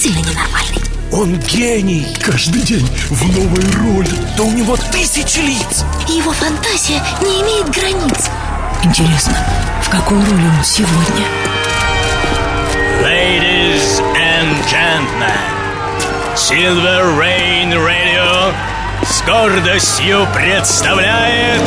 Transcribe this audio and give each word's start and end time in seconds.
действительно 0.00 0.30
ненормальный. 0.30 0.82
Он 1.12 1.38
гений! 1.40 2.16
Каждый 2.22 2.62
день 2.62 2.88
в 3.10 3.36
новой 3.36 3.96
роли. 3.96 4.10
Да 4.36 4.44
у 4.44 4.50
него 4.50 4.76
тысячи 4.90 5.40
лиц. 5.40 5.84
Его 6.08 6.32
фантазия 6.32 7.02
не 7.20 7.42
имеет 7.42 7.68
границ. 7.68 8.30
Интересно, 8.82 9.36
в 9.82 9.90
какой 9.90 10.18
роли 10.18 10.46
он 10.58 10.64
сегодня? 10.64 11.26
Ladies 13.02 14.00
and 14.16 14.56
gentlemen, 14.70 15.36
Silver 16.34 17.18
Rain 17.18 17.74
Radio 17.74 18.54
с 19.06 19.20
гордостью 19.22 20.26
представляет 20.34 21.60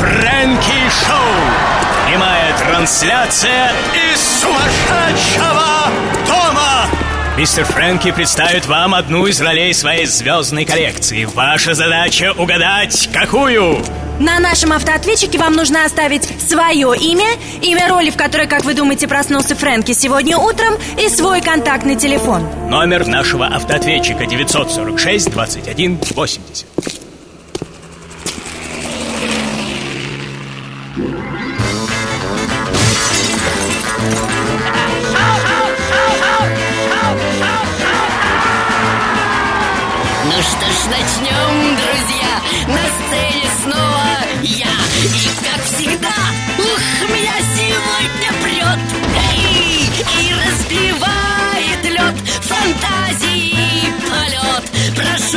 Фрэнки 0.00 0.90
Шоу. 1.04 1.82
Прямая 2.08 2.56
трансляция 2.58 3.72
из 3.92 4.40
сумасшедшего 4.40 5.62
дома. 6.26 6.41
Мистер 7.36 7.64
Фрэнки 7.64 8.12
представит 8.12 8.66
вам 8.66 8.94
одну 8.94 9.26
из 9.26 9.40
ролей 9.40 9.72
своей 9.72 10.04
звездной 10.04 10.66
коллекции. 10.66 11.24
Ваша 11.24 11.72
задача 11.72 12.34
угадать, 12.36 13.08
какую? 13.10 13.78
На 14.20 14.38
нашем 14.38 14.74
автоответчике 14.74 15.38
вам 15.38 15.54
нужно 15.54 15.86
оставить 15.86 16.28
свое 16.46 16.94
имя, 16.94 17.30
имя 17.62 17.88
роли, 17.88 18.10
в 18.10 18.18
которой, 18.18 18.46
как 18.46 18.64
вы 18.66 18.74
думаете, 18.74 19.08
проснулся 19.08 19.56
Фрэнки 19.56 19.92
сегодня 19.92 20.36
утром, 20.36 20.74
и 21.02 21.08
свой 21.08 21.40
контактный 21.40 21.96
телефон. 21.96 22.46
Номер 22.68 23.06
нашего 23.06 23.46
автоответчика 23.46 24.26
946 24.26 25.30
21 25.30 26.00
80. 26.14 27.01
На 42.66 42.82
сцене 42.96 43.48
снова 43.62 44.06
я. 44.42 44.76
И 45.02 45.28
как 45.44 45.62
всегда, 45.64 46.14
ух, 46.58 47.08
меня 47.08 47.36
сегодня 47.56 48.30
прет 48.42 48.78
Эй, 49.30 49.90
и 50.20 50.34
разбивает 50.34 51.82
лед. 51.84 52.16
Фантазии 52.42 53.92
полет. 54.08 54.64
Прошу, 54.96 55.31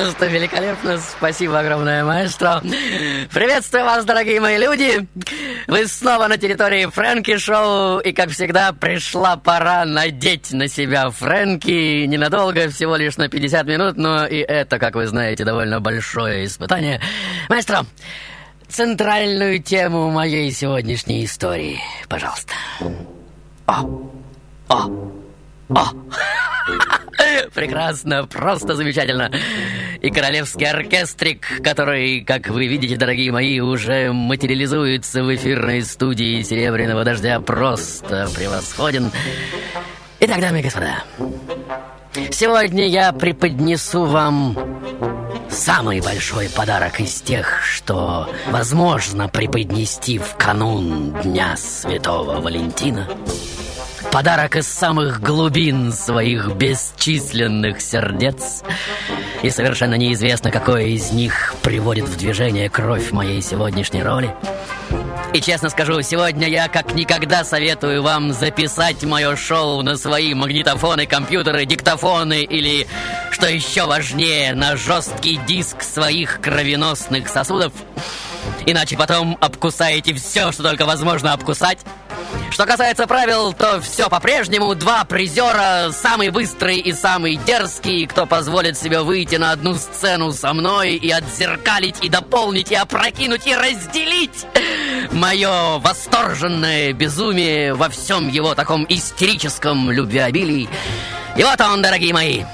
Просто 0.00 0.26
великолепно. 0.28 0.98
Спасибо 0.98 1.58
огромное, 1.58 2.04
маэстро. 2.04 2.62
Приветствую 3.32 3.84
вас, 3.84 4.04
дорогие 4.06 4.40
мои 4.40 4.56
люди. 4.56 5.06
Вы 5.66 5.86
снова 5.86 6.26
на 6.26 6.38
территории 6.38 6.86
Фрэнки 6.86 7.36
Шоу. 7.36 7.98
И, 8.00 8.12
как 8.12 8.30
всегда, 8.30 8.72
пришла 8.72 9.36
пора 9.36 9.84
надеть 9.84 10.52
на 10.52 10.68
себя 10.68 11.10
Фрэнки. 11.10 12.06
Ненадолго, 12.06 12.70
всего 12.70 12.96
лишь 12.96 13.18
на 13.18 13.28
50 13.28 13.66
минут. 13.66 13.96
Но 13.98 14.26
и 14.26 14.38
это, 14.38 14.78
как 14.78 14.94
вы 14.94 15.06
знаете, 15.06 15.44
довольно 15.44 15.80
большое 15.80 16.46
испытание. 16.46 16.98
Маэстро, 17.50 17.84
центральную 18.68 19.62
тему 19.62 20.10
моей 20.10 20.50
сегодняшней 20.50 21.26
истории, 21.26 21.78
пожалуйста. 22.08 22.54
О, 23.66 23.84
о, 24.68 24.90
о. 25.68 25.84
Прекрасно, 27.54 28.26
просто 28.26 28.74
замечательно. 28.74 29.30
И 30.02 30.10
королевский 30.10 30.66
оркестрик, 30.66 31.62
который, 31.62 32.22
как 32.22 32.48
вы 32.48 32.66
видите, 32.66 32.96
дорогие 32.96 33.30
мои, 33.32 33.60
уже 33.60 34.12
материализуется 34.12 35.22
в 35.22 35.34
эфирной 35.34 35.82
студии 35.82 36.40
«Серебряного 36.42 37.04
дождя», 37.04 37.38
просто 37.40 38.28
превосходен. 38.34 39.10
Итак, 40.20 40.40
дамы 40.40 40.60
и 40.60 40.62
господа, 40.62 41.04
сегодня 42.30 42.88
я 42.88 43.12
преподнесу 43.12 44.04
вам 44.04 44.56
самый 45.50 46.00
большой 46.00 46.48
подарок 46.48 47.00
из 47.00 47.20
тех, 47.20 47.62
что 47.62 48.28
возможно 48.48 49.28
преподнести 49.28 50.18
в 50.18 50.34
канун 50.36 51.12
Дня 51.22 51.56
Святого 51.56 52.40
Валентина. 52.40 53.06
Подарок 54.12 54.56
из 54.56 54.66
самых 54.66 55.20
глубин 55.20 55.92
своих 55.92 56.54
бесчисленных 56.56 57.80
сердец. 57.80 58.62
И 59.42 59.48
совершенно 59.50 59.94
неизвестно, 59.94 60.50
какое 60.50 60.84
из 60.84 61.12
них 61.12 61.54
приводит 61.62 62.04
в 62.06 62.16
движение 62.16 62.68
кровь 62.68 63.10
моей 63.10 63.40
сегодняшней 63.40 64.02
роли. 64.02 64.34
И 65.32 65.40
честно 65.40 65.70
скажу, 65.70 66.02
сегодня 66.02 66.48
я 66.48 66.68
как 66.68 66.94
никогда 66.94 67.44
советую 67.44 68.02
вам 68.02 68.32
записать 68.32 69.02
мое 69.04 69.36
шоу 69.36 69.82
на 69.82 69.96
свои 69.96 70.34
магнитофоны, 70.34 71.06
компьютеры, 71.06 71.64
диктофоны 71.64 72.42
или, 72.42 72.86
что 73.30 73.48
еще 73.48 73.86
важнее, 73.86 74.54
на 74.54 74.76
жесткий 74.76 75.36
диск 75.46 75.82
своих 75.82 76.40
кровеносных 76.40 77.28
сосудов. 77.28 77.72
Иначе 78.66 78.96
потом 78.96 79.38
обкусаете 79.40 80.14
все, 80.14 80.52
что 80.52 80.64
только 80.64 80.84
возможно 80.84 81.32
обкусать. 81.32 81.78
Что 82.60 82.66
касается 82.66 83.06
правил, 83.06 83.54
то 83.54 83.80
все 83.80 84.10
по-прежнему. 84.10 84.74
Два 84.74 85.04
призера, 85.04 85.92
самый 85.92 86.28
быстрый 86.28 86.76
и 86.76 86.92
самый 86.92 87.36
дерзкий, 87.36 88.06
кто 88.06 88.26
позволит 88.26 88.76
себе 88.76 89.00
выйти 89.00 89.36
на 89.36 89.52
одну 89.52 89.76
сцену 89.76 90.30
со 90.32 90.52
мной 90.52 90.96
и 90.96 91.10
отзеркалить, 91.10 92.04
и 92.04 92.10
дополнить, 92.10 92.70
и 92.70 92.74
опрокинуть, 92.74 93.46
и 93.46 93.54
разделить 93.54 94.44
мое 95.10 95.78
восторженное 95.78 96.92
безумие 96.92 97.72
во 97.72 97.88
всем 97.88 98.28
его 98.28 98.54
таком 98.54 98.84
истерическом 98.90 99.90
любвеобилии. 99.90 100.68
И 101.38 101.42
вот 101.42 101.58
он, 101.62 101.80
дорогие 101.80 102.12
мои. 102.12 102.44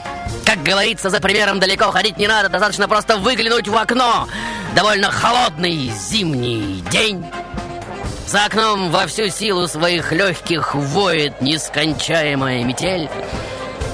Как 0.45 0.63
говорится, 0.63 1.11
за 1.11 1.21
примером 1.21 1.59
далеко 1.59 1.91
ходить 1.91 2.17
не 2.17 2.29
надо, 2.29 2.49
достаточно 2.49 2.87
просто 2.87 3.17
выглянуть 3.17 3.67
в 3.67 3.77
окно. 3.77 4.29
Довольно 4.73 5.11
холодный 5.11 5.91
зимний 5.91 6.85
день. 6.93 7.27
За 8.27 8.47
окном 8.47 8.91
во 8.91 9.07
всю 9.07 9.29
силу 9.29 9.69
своих 9.69 10.11
легких 10.11 10.75
воет 10.75 11.41
нескончаемая 11.41 12.65
метель. 12.65 13.09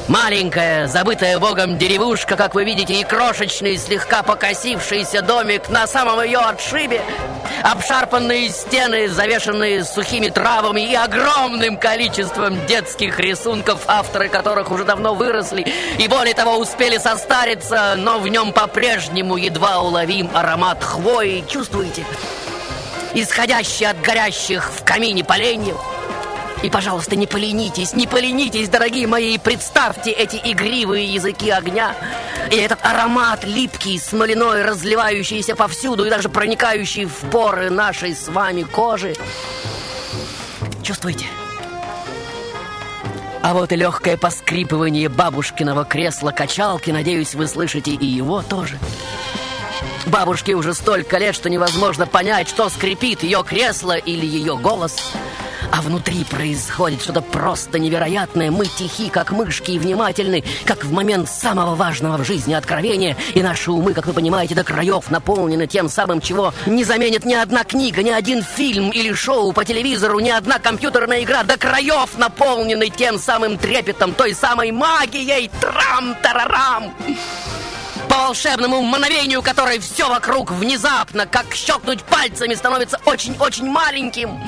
Маленькая, 0.08 0.88
забытая 0.88 1.38
богом 1.38 1.76
деревушка, 1.76 2.36
как 2.36 2.54
вы 2.54 2.64
видите, 2.64 2.94
и 2.94 3.04
крошечный, 3.04 3.76
слегка 3.76 4.22
покосившийся 4.22 5.20
домик 5.20 5.68
на 5.68 5.86
самом 5.86 6.22
ее 6.22 6.38
отшибе. 6.38 7.02
Обшарпанные 7.62 8.48
стены, 8.48 9.08
завешенные 9.08 9.84
сухими 9.84 10.28
травами 10.28 10.80
и 10.80 10.94
огромным 10.94 11.76
количеством 11.76 12.64
детских 12.66 13.20
рисунков, 13.20 13.82
авторы 13.86 14.28
которых 14.28 14.70
уже 14.70 14.84
давно 14.84 15.14
выросли 15.14 15.66
и 15.98 16.08
более 16.08 16.34
того 16.34 16.56
успели 16.56 16.96
состариться, 16.96 17.94
но 17.98 18.18
в 18.18 18.26
нем 18.28 18.52
по-прежнему 18.52 19.36
едва 19.36 19.80
уловим 19.80 20.30
аромат 20.32 20.82
хвои. 20.82 21.44
Чувствуете? 21.46 22.04
Исходящий 23.14 23.86
от 23.86 24.00
горящих 24.00 24.70
в 24.72 24.84
камине 24.84 25.24
поленьев. 25.24 25.76
И, 26.62 26.70
пожалуйста, 26.70 27.16
не 27.16 27.26
поленитесь, 27.26 27.92
не 27.92 28.06
поленитесь, 28.06 28.68
дорогие 28.68 29.06
мои, 29.06 29.34
и 29.34 29.38
представьте 29.38 30.10
эти 30.12 30.40
игривые 30.44 31.06
языки 31.06 31.50
огня 31.50 31.94
и 32.50 32.56
этот 32.56 32.78
аромат 32.82 33.44
липкий, 33.44 33.98
смоляной, 33.98 34.62
разливающийся 34.62 35.56
повсюду 35.56 36.04
и 36.04 36.10
даже 36.10 36.28
проникающий 36.28 37.06
в 37.06 37.16
поры 37.30 37.70
нашей 37.70 38.14
с 38.14 38.28
вами 38.28 38.62
кожи. 38.62 39.14
Чувствуете? 40.82 41.26
А 43.42 43.54
вот 43.54 43.72
и 43.72 43.76
легкое 43.76 44.16
поскрипывание 44.16 45.08
бабушкиного 45.08 45.84
кресла-качалки, 45.84 46.90
надеюсь, 46.90 47.34
вы 47.34 47.48
слышите 47.48 47.90
и 47.90 48.06
его 48.06 48.42
тоже. 48.42 48.78
Бабушке 50.06 50.54
уже 50.54 50.74
столько 50.74 51.18
лет, 51.18 51.34
что 51.34 51.48
невозможно 51.48 52.06
понять, 52.06 52.48
что 52.48 52.68
скрипит 52.68 53.22
ее 53.22 53.44
кресло 53.44 53.96
или 53.96 54.26
ее 54.26 54.56
голос. 54.56 55.12
а 55.72 55.80
внутри 55.80 56.24
происходит 56.24 57.00
что-то 57.00 57.22
просто 57.22 57.78
невероятное. 57.78 58.50
Мы 58.50 58.66
тихи, 58.66 59.08
как 59.08 59.32
мышки, 59.32 59.72
и 59.72 59.78
внимательны, 59.78 60.44
как 60.66 60.84
в 60.84 60.92
момент 60.92 61.30
самого 61.30 61.74
важного 61.74 62.18
в 62.18 62.26
жизни 62.26 62.52
откровения, 62.52 63.16
и 63.32 63.42
наши 63.42 63.72
умы, 63.72 63.94
как 63.94 64.06
вы 64.06 64.12
понимаете, 64.12 64.54
до 64.54 64.64
краев 64.64 65.10
наполнены 65.10 65.66
тем 65.66 65.88
самым, 65.88 66.20
чего 66.20 66.52
не 66.66 66.84
заменит 66.84 67.24
ни 67.24 67.34
одна 67.34 67.64
книга, 67.64 68.02
ни 68.02 68.10
один 68.10 68.42
фильм 68.42 68.90
или 68.90 69.14
шоу 69.14 69.52
по 69.52 69.64
телевизору, 69.64 70.18
ни 70.20 70.30
одна 70.30 70.58
компьютерная 70.58 71.22
игра, 71.22 71.42
до 71.42 71.56
краев 71.56 72.18
наполнены 72.18 72.90
тем 72.90 73.18
самым 73.18 73.56
трепетом, 73.56 74.12
той 74.12 74.34
самой 74.34 74.72
магией. 74.72 75.50
Трам-тарарам! 75.58 76.92
По 78.12 78.26
волшебному 78.26 78.82
мановению, 78.82 79.40
которой 79.40 79.78
все 79.78 80.06
вокруг 80.06 80.50
внезапно, 80.50 81.24
как 81.24 81.54
щелкнуть 81.54 82.04
пальцами, 82.04 82.52
становится 82.52 83.00
очень-очень 83.06 83.64
маленьким. 83.64 84.38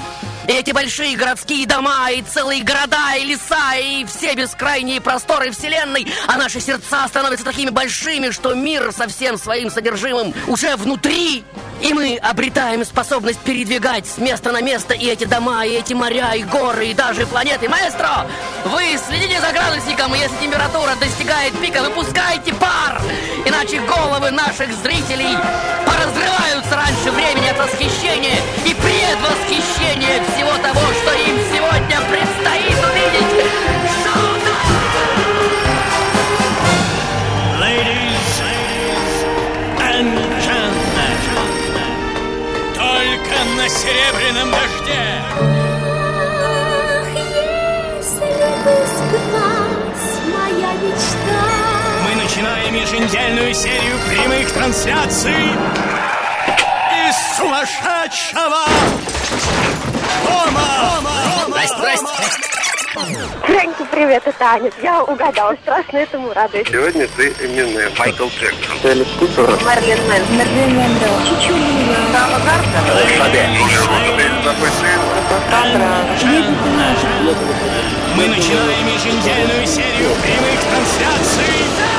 И 0.46 0.52
эти 0.52 0.72
большие 0.72 1.16
городские 1.16 1.66
дома, 1.66 2.10
и 2.10 2.20
целые 2.20 2.62
города, 2.62 3.16
и 3.16 3.24
леса, 3.24 3.74
и 3.76 4.04
все 4.04 4.34
бескрайние 4.34 5.00
просторы 5.00 5.50
Вселенной, 5.50 6.06
а 6.26 6.36
наши 6.36 6.60
сердца 6.60 7.08
становятся 7.08 7.46
такими 7.46 7.70
большими, 7.70 8.32
что 8.32 8.52
мир 8.52 8.92
со 8.92 9.08
всем 9.08 9.38
своим 9.38 9.70
содержимым 9.70 10.34
уже 10.46 10.76
внутри. 10.76 11.42
И 11.80 11.92
мы 11.92 12.16
обретаем 12.16 12.84
способность 12.84 13.40
передвигать 13.40 14.06
с 14.06 14.18
места 14.18 14.52
на 14.52 14.62
место 14.62 14.94
и 14.94 15.06
эти 15.06 15.24
дома, 15.24 15.66
и 15.66 15.72
эти 15.72 15.92
моря, 15.92 16.34
и 16.34 16.42
горы, 16.42 16.88
и 16.88 16.94
даже 16.94 17.26
планеты. 17.26 17.68
Маэстро, 17.68 18.26
вы 18.64 18.98
следите 19.06 19.40
за 19.40 19.52
градусником, 19.52 20.14
и 20.14 20.18
если 20.18 20.36
температура 20.36 20.94
достигает 20.96 21.52
пика, 21.60 21.82
выпускайте 21.82 22.54
пар, 22.54 23.00
иначе 23.44 23.80
головы 23.80 24.30
наших 24.30 24.72
зрителей 24.82 25.36
поразрываются 25.84 26.76
раньше 26.76 27.10
времени 27.10 27.48
от 27.48 27.58
восхищения 27.58 28.38
и 28.64 28.74
предвосхищения 28.74 30.22
всего 30.34 30.52
того, 30.62 30.80
что 31.02 31.12
им 31.12 31.38
сегодня 31.52 32.00
предстоит 32.08 32.78
увидеть. 32.84 33.83
На 43.56 43.68
серебряном 43.68 44.50
дожде. 44.50 45.22
Если 47.96 48.40
бы 48.64 48.74
сбылась 48.96 50.08
моя 50.32 50.72
мечта 50.82 51.42
Мы 52.08 52.22
начинаем 52.22 52.74
еженедельную 52.74 53.54
серию 53.54 53.98
прямых 54.08 54.50
трансляций 54.52 55.50
из 57.08 57.36
сумасшедшего 57.36 58.64
дома. 60.24 61.00
Здрасте, 61.46 61.76
здрасте. 61.76 62.63
Фрэнки, 62.94 63.84
привет, 63.90 64.22
это 64.24 64.44
Аня. 64.44 64.70
Я 64.80 65.02
угадала, 65.02 65.56
страшно 65.62 65.96
этому 65.96 66.32
радуюсь. 66.32 66.68
Сегодня 66.68 67.08
ты 67.16 67.34
именная. 67.40 67.90
Майкл 67.98 68.28
Джексон. 68.28 68.78
Элис 68.84 69.08
Купер. 69.18 69.50
Марлен 69.64 69.98
Мэн. 70.08 70.22
Марлен 70.38 70.76
Мэндо. 70.76 71.08
Чичулина. 71.28 71.96
Сама 72.12 72.38
Мы 78.14 78.28
начинаем 78.28 78.86
еженедельную 78.86 79.66
серию 79.66 80.14
прямых 80.22 80.60
трансляций 80.60 81.93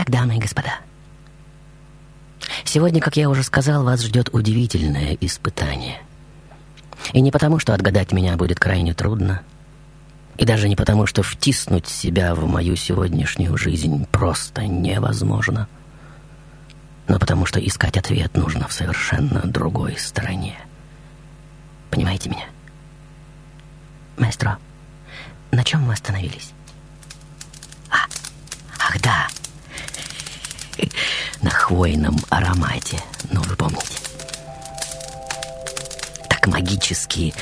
Итак, 0.00 0.12
дамы 0.12 0.36
и 0.36 0.38
господа, 0.38 0.78
сегодня, 2.64 3.02
как 3.02 3.18
я 3.18 3.28
уже 3.28 3.42
сказал, 3.42 3.84
вас 3.84 4.00
ждет 4.00 4.30
удивительное 4.32 5.14
испытание. 5.20 6.00
И 7.12 7.20
не 7.20 7.30
потому, 7.30 7.58
что 7.58 7.74
отгадать 7.74 8.12
меня 8.12 8.38
будет 8.38 8.58
крайне 8.58 8.94
трудно, 8.94 9.42
и 10.38 10.46
даже 10.46 10.70
не 10.70 10.76
потому, 10.76 11.04
что 11.04 11.22
втиснуть 11.22 11.86
себя 11.86 12.34
в 12.34 12.46
мою 12.46 12.76
сегодняшнюю 12.76 13.58
жизнь 13.58 14.06
просто 14.06 14.66
невозможно, 14.66 15.68
но 17.06 17.18
потому, 17.18 17.44
что 17.44 17.60
искать 17.60 17.98
ответ 17.98 18.34
нужно 18.34 18.68
в 18.68 18.72
совершенно 18.72 19.42
другой 19.42 19.98
стороне. 19.98 20.56
Понимаете 21.90 22.30
меня? 22.30 22.46
Маэстро, 24.16 24.56
на 25.50 25.62
чем 25.62 25.82
мы 25.82 25.92
остановились? 25.92 26.52
А, 27.90 28.06
ах 28.78 28.98
да, 29.02 29.28
на 31.42 31.50
хвойном 31.50 32.18
аромате. 32.28 32.98
Ну, 33.30 33.42
вы 33.42 33.56
помните. 33.56 33.98
Так 36.28 36.46
магически 36.46 37.34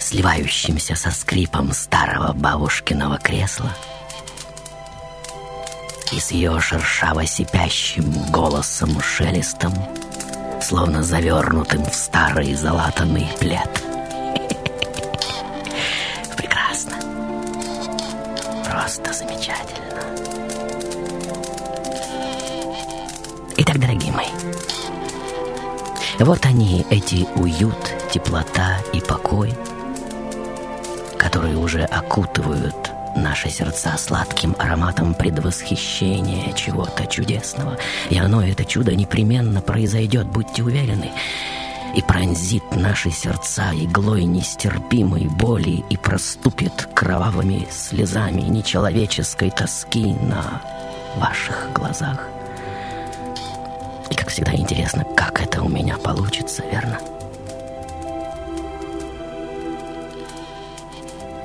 сливающимся 0.00 0.94
со 0.94 1.10
скрипом 1.10 1.72
старого 1.72 2.32
бабушкиного 2.32 3.18
кресла 3.18 3.74
и 6.12 6.20
с 6.20 6.30
ее 6.30 6.58
шершаво-сипящим 6.58 8.30
голосом-шелестом, 8.30 9.74
словно 10.62 11.02
завернутым 11.02 11.84
в 11.84 11.94
старый 11.94 12.54
залатанный 12.54 13.28
плед. 13.38 13.87
Вот 26.24 26.44
они, 26.46 26.84
эти 26.90 27.26
уют, 27.36 27.94
теплота 28.10 28.78
и 28.92 29.00
покой, 29.00 29.54
которые 31.16 31.56
уже 31.56 31.82
окутывают 31.82 32.90
наши 33.16 33.50
сердца 33.50 33.96
сладким 33.96 34.54
ароматом 34.58 35.14
предвосхищения 35.14 36.52
чего-то 36.54 37.06
чудесного. 37.06 37.78
И 38.10 38.18
оно, 38.18 38.42
это 38.42 38.64
чудо, 38.64 38.94
непременно 38.94 39.60
произойдет, 39.60 40.26
будьте 40.26 40.62
уверены, 40.62 41.12
и 41.94 42.02
пронзит 42.02 42.64
наши 42.72 43.10
сердца 43.10 43.70
иглой 43.72 44.24
нестерпимой 44.24 45.26
боли 45.26 45.84
и 45.88 45.96
проступит 45.96 46.88
кровавыми 46.94 47.66
слезами 47.70 48.42
нечеловеческой 48.42 49.50
тоски 49.50 50.14
на 50.14 50.62
ваших 51.16 51.70
глазах. 51.74 52.28
И, 54.10 54.14
как 54.14 54.28
всегда, 54.28 54.54
интересно, 54.54 55.04
как 55.16 55.40
это 55.40 55.62
у 55.62 55.68
меня 55.68 55.96
получится, 55.98 56.62
верно? 56.70 56.98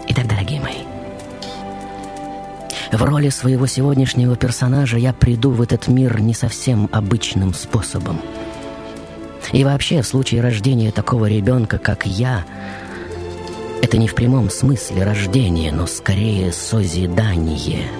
Итак, 0.07 0.27
дорогие 0.27 0.61
мои, 0.61 0.83
в 2.91 3.01
роли 3.01 3.29
своего 3.29 3.65
сегодняшнего 3.65 4.35
персонажа 4.35 4.97
я 4.97 5.13
приду 5.13 5.51
в 5.51 5.61
этот 5.61 5.87
мир 5.87 6.19
не 6.21 6.33
совсем 6.33 6.87
обычным 6.91 7.53
способом. 7.53 8.21
И 9.51 9.63
вообще, 9.63 10.01
в 10.01 10.07
случае 10.07 10.41
рождения 10.41 10.91
такого 10.91 11.25
ребенка, 11.25 11.77
как 11.77 12.05
я, 12.05 12.45
это 13.81 13.97
не 13.97 14.07
в 14.07 14.15
прямом 14.15 14.49
смысле 14.49 15.03
рождение, 15.03 15.71
но 15.71 15.87
скорее 15.87 16.51
созидание– 16.51 17.87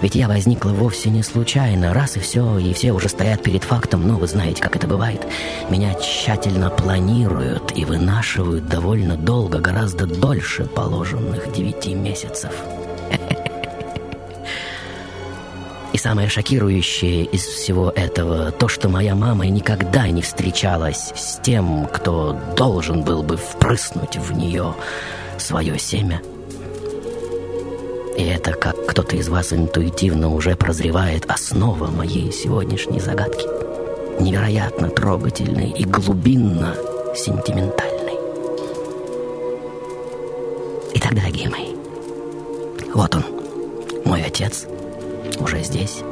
ведь 0.00 0.14
я 0.14 0.28
возникла 0.28 0.70
вовсе 0.70 1.10
не 1.10 1.22
случайно. 1.22 1.92
Раз 1.92 2.16
и 2.16 2.20
все, 2.20 2.58
и 2.58 2.72
все 2.72 2.92
уже 2.92 3.08
стоят 3.08 3.42
перед 3.42 3.64
фактом, 3.64 4.06
но 4.06 4.16
вы 4.16 4.26
знаете, 4.28 4.62
как 4.62 4.76
это 4.76 4.86
бывает. 4.86 5.26
Меня 5.70 5.94
тщательно 5.94 6.70
планируют 6.70 7.76
и 7.76 7.84
вынашивают 7.84 8.68
довольно 8.68 9.16
долго, 9.16 9.58
гораздо 9.58 10.06
дольше 10.06 10.64
положенных 10.64 11.52
девяти 11.52 11.94
месяцев. 11.94 12.52
И 15.92 15.98
самое 15.98 16.28
шокирующее 16.28 17.24
из 17.24 17.42
всего 17.42 17.90
этого 17.90 18.52
то, 18.52 18.68
что 18.68 18.88
моя 18.88 19.16
мама 19.16 19.46
никогда 19.46 20.06
не 20.08 20.22
встречалась 20.22 21.12
с 21.16 21.40
тем, 21.42 21.88
кто 21.92 22.38
должен 22.56 23.02
был 23.02 23.22
бы 23.24 23.36
впрыснуть 23.36 24.16
в 24.16 24.32
нее 24.32 24.74
свое 25.38 25.78
семя– 25.78 26.20
и 28.18 28.24
это, 28.24 28.52
как 28.52 28.87
кто-то 28.98 29.14
из 29.14 29.28
вас 29.28 29.52
интуитивно 29.52 30.28
уже 30.28 30.56
прозревает, 30.56 31.24
основа 31.30 31.86
моей 31.86 32.32
сегодняшней 32.32 32.98
загадки. 32.98 33.46
Невероятно 34.20 34.90
трогательной 34.90 35.70
и 35.70 35.84
глубинно 35.84 36.74
сентиментальной. 37.14 38.18
Итак, 40.94 41.14
дорогие 41.14 41.48
мои, 41.48 41.76
вот 42.92 43.14
он, 43.14 43.22
мой 44.04 44.20
отец, 44.24 44.66
уже 45.38 45.62
здесь. 45.62 46.02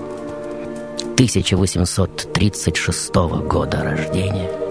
1836 1.17 3.15
года 3.49 3.83
рождения. 3.83 4.66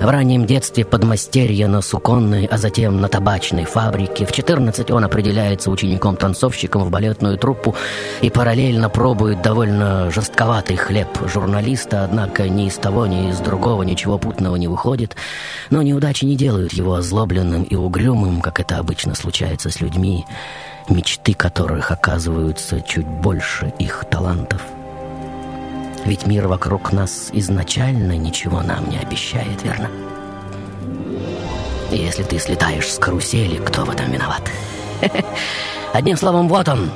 В 0.00 0.08
раннем 0.08 0.46
детстве 0.46 0.84
подмастерье 0.84 1.66
на 1.66 1.80
суконной, 1.80 2.46
а 2.46 2.58
затем 2.58 3.00
на 3.00 3.08
табачной 3.08 3.64
фабрике. 3.64 4.26
В 4.26 4.32
14 4.32 4.90
он 4.90 5.04
определяется 5.04 5.70
учеником-танцовщиком 5.70 6.84
в 6.84 6.90
балетную 6.90 7.38
труппу 7.38 7.74
и 8.20 8.30
параллельно 8.30 8.90
пробует 8.90 9.42
довольно 9.42 10.10
жестковатый 10.10 10.76
хлеб 10.76 11.08
журналиста, 11.26 12.04
однако 12.04 12.48
ни 12.48 12.66
из 12.66 12.74
того, 12.74 13.06
ни 13.06 13.30
из 13.30 13.38
другого 13.38 13.82
ничего 13.82 14.18
путного 14.18 14.56
не 14.56 14.68
выходит. 14.68 15.16
Но 15.70 15.82
неудачи 15.82 16.24
не 16.24 16.36
делают 16.36 16.72
его 16.72 16.94
озлобленным 16.94 17.62
и 17.62 17.74
угрюмым, 17.74 18.40
как 18.40 18.60
это 18.60 18.78
обычно 18.78 19.14
случается 19.14 19.70
с 19.70 19.80
людьми, 19.80 20.24
мечты 20.88 21.34
которых 21.34 21.90
оказываются 21.90 22.80
чуть 22.80 23.06
больше 23.06 23.72
их 23.78 24.04
талантов. 24.10 24.62
Ведь 26.04 26.26
мир 26.26 26.48
вокруг 26.48 26.92
нас 26.92 27.30
изначально 27.32 28.16
ничего 28.16 28.60
нам 28.60 28.90
не 28.90 28.98
обещает, 28.98 29.62
верно? 29.62 29.88
Если 31.90 32.22
ты 32.22 32.38
слетаешь 32.38 32.92
с 32.92 32.98
карусели, 32.98 33.56
кто 33.56 33.84
в 33.84 33.90
этом 33.90 34.10
виноват? 34.10 34.42
Одним 35.92 36.16
словом, 36.16 36.48
вот 36.48 36.68
он. 36.68 36.90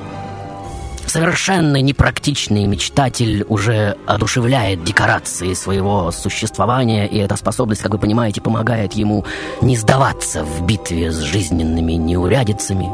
Совершенно 1.06 1.80
непрактичный 1.80 2.66
мечтатель 2.66 3.46
уже 3.48 3.96
одушевляет 4.06 4.84
декорации 4.84 5.54
своего 5.54 6.10
существования, 6.10 7.06
и 7.06 7.16
эта 7.16 7.36
способность, 7.36 7.80
как 7.80 7.92
вы 7.92 7.98
понимаете, 7.98 8.42
помогает 8.42 8.92
ему 8.92 9.24
не 9.62 9.74
сдаваться 9.78 10.44
в 10.44 10.66
битве 10.66 11.10
с 11.10 11.20
жизненными 11.20 11.94
неурядицами. 11.94 12.90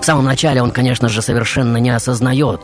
В 0.00 0.04
самом 0.04 0.26
начале 0.26 0.62
он, 0.62 0.70
конечно 0.70 1.08
же, 1.08 1.22
совершенно 1.22 1.78
не 1.78 1.90
осознает 1.90 2.60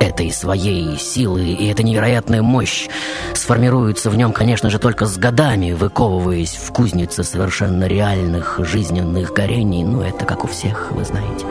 этой 0.00 0.30
своей 0.32 0.98
силы, 0.98 1.44
и 1.44 1.66
эта 1.66 1.82
невероятная 1.82 2.42
мощь 2.42 2.88
сформируется 3.34 4.10
в 4.10 4.16
нем, 4.16 4.32
конечно 4.32 4.70
же, 4.70 4.78
только 4.78 5.06
с 5.06 5.16
годами, 5.16 5.72
выковываясь 5.72 6.54
в 6.54 6.72
кузнице 6.72 7.24
совершенно 7.24 7.84
реальных 7.84 8.58
жизненных 8.58 9.32
горений. 9.32 9.84
Ну, 9.84 10.02
это 10.02 10.24
как 10.24 10.44
у 10.44 10.46
всех, 10.46 10.90
вы 10.92 11.04
знаете. 11.04 11.46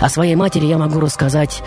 О 0.00 0.08
своей 0.08 0.34
матери 0.34 0.66
я 0.66 0.78
могу 0.78 1.00
рассказать 1.00 1.62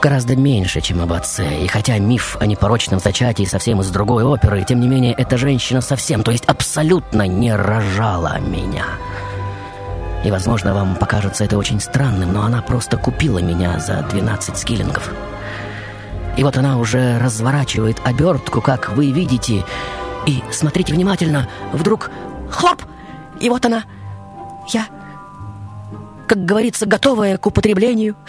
гораздо 0.00 0.36
меньше, 0.36 0.80
чем 0.80 1.00
об 1.00 1.12
отце. 1.12 1.64
И 1.64 1.66
хотя 1.66 1.98
миф 1.98 2.36
о 2.40 2.46
непорочном 2.46 3.00
зачатии 3.00 3.44
совсем 3.44 3.80
из 3.80 3.90
другой 3.90 4.24
оперы, 4.24 4.64
тем 4.66 4.80
не 4.80 4.88
менее, 4.88 5.12
эта 5.12 5.36
женщина 5.36 5.80
совсем, 5.80 6.22
то 6.22 6.30
есть 6.30 6.44
абсолютно 6.46 7.26
не 7.26 7.54
рожала 7.54 8.38
меня. 8.38 8.86
И, 10.26 10.30
возможно, 10.32 10.74
вам 10.74 10.96
покажется 10.96 11.44
это 11.44 11.56
очень 11.56 11.78
странным, 11.78 12.32
но 12.32 12.42
она 12.42 12.60
просто 12.60 12.96
купила 12.96 13.38
меня 13.38 13.78
за 13.78 14.04
12 14.10 14.58
скиллингов. 14.58 15.08
И 16.36 16.42
вот 16.42 16.56
она 16.56 16.78
уже 16.78 17.20
разворачивает 17.20 18.00
обертку, 18.04 18.60
как 18.60 18.90
вы 18.90 19.12
видите. 19.12 19.64
И 20.26 20.42
смотрите 20.50 20.92
внимательно, 20.92 21.48
вдруг 21.72 22.10
хлоп! 22.50 22.82
И 23.38 23.48
вот 23.48 23.64
она, 23.66 23.84
я, 24.66 24.86
как 26.26 26.44
говорится, 26.44 26.86
готовая 26.86 27.38
к 27.38 27.46
употреблению. 27.46 28.16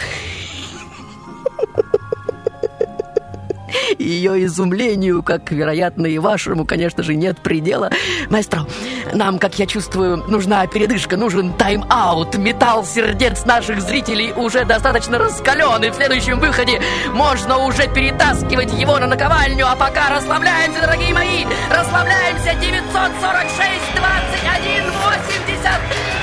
Ее 3.98 4.46
изумлению, 4.46 5.24
как, 5.24 5.51
вероятно, 5.51 6.05
и 6.05 6.17
вашему, 6.17 6.65
конечно 6.65 7.03
же, 7.03 7.15
нет 7.15 7.39
предела. 7.39 7.89
Маэстро, 8.29 8.67
нам, 9.13 9.39
как 9.39 9.60
я 9.60 9.65
чувствую, 9.65 10.17
нужна 10.27 10.65
передышка, 10.67 11.17
нужен 11.17 11.53
тайм-аут. 11.53 12.38
Металл 12.38 12.86
сердец 12.86 13.46
наших 13.46 13.81
зрителей 13.81 14.34
уже 14.36 14.65
достаточно 14.65 15.17
раскален, 15.17 15.84
и 15.84 15.89
в 15.89 15.96
следующем 15.96 16.39
выходе 16.39 16.81
можно 17.13 17.57
уже 17.65 17.88
перетаскивать 17.93 18.74
его 18.74 18.98
на 19.00 19.07
наковальню. 19.07 19.67
А 19.67 19.75
пока 19.75 20.10
расслабляемся, 20.10 20.81
дорогие 20.81 21.13
мои, 21.13 21.46
расслабляемся. 21.69 22.53
946 22.60 23.96
21 23.96 24.91
80. 24.91 26.17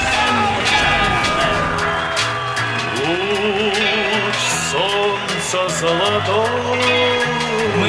Луч 3.06 4.34
солнца 4.70 5.68
золотой 5.80 7.13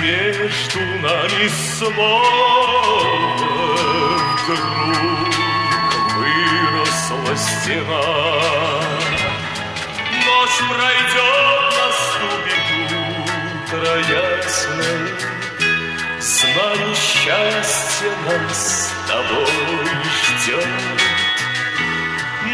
между 0.00 0.80
нами 1.02 1.48
снова 1.76 3.00
вдруг 4.34 5.34
выросла 6.16 7.34
стена. 7.36 8.06
Ночь 10.26 10.60
пройдет, 10.68 11.62
наступит 11.80 12.66
утро 13.68 13.92
ясное, 13.98 15.30
Знаю, 16.70 16.94
счастье 16.94 18.10
нас 18.26 18.60
с 18.60 19.08
тобой 19.08 20.09
ждет. 20.50 20.66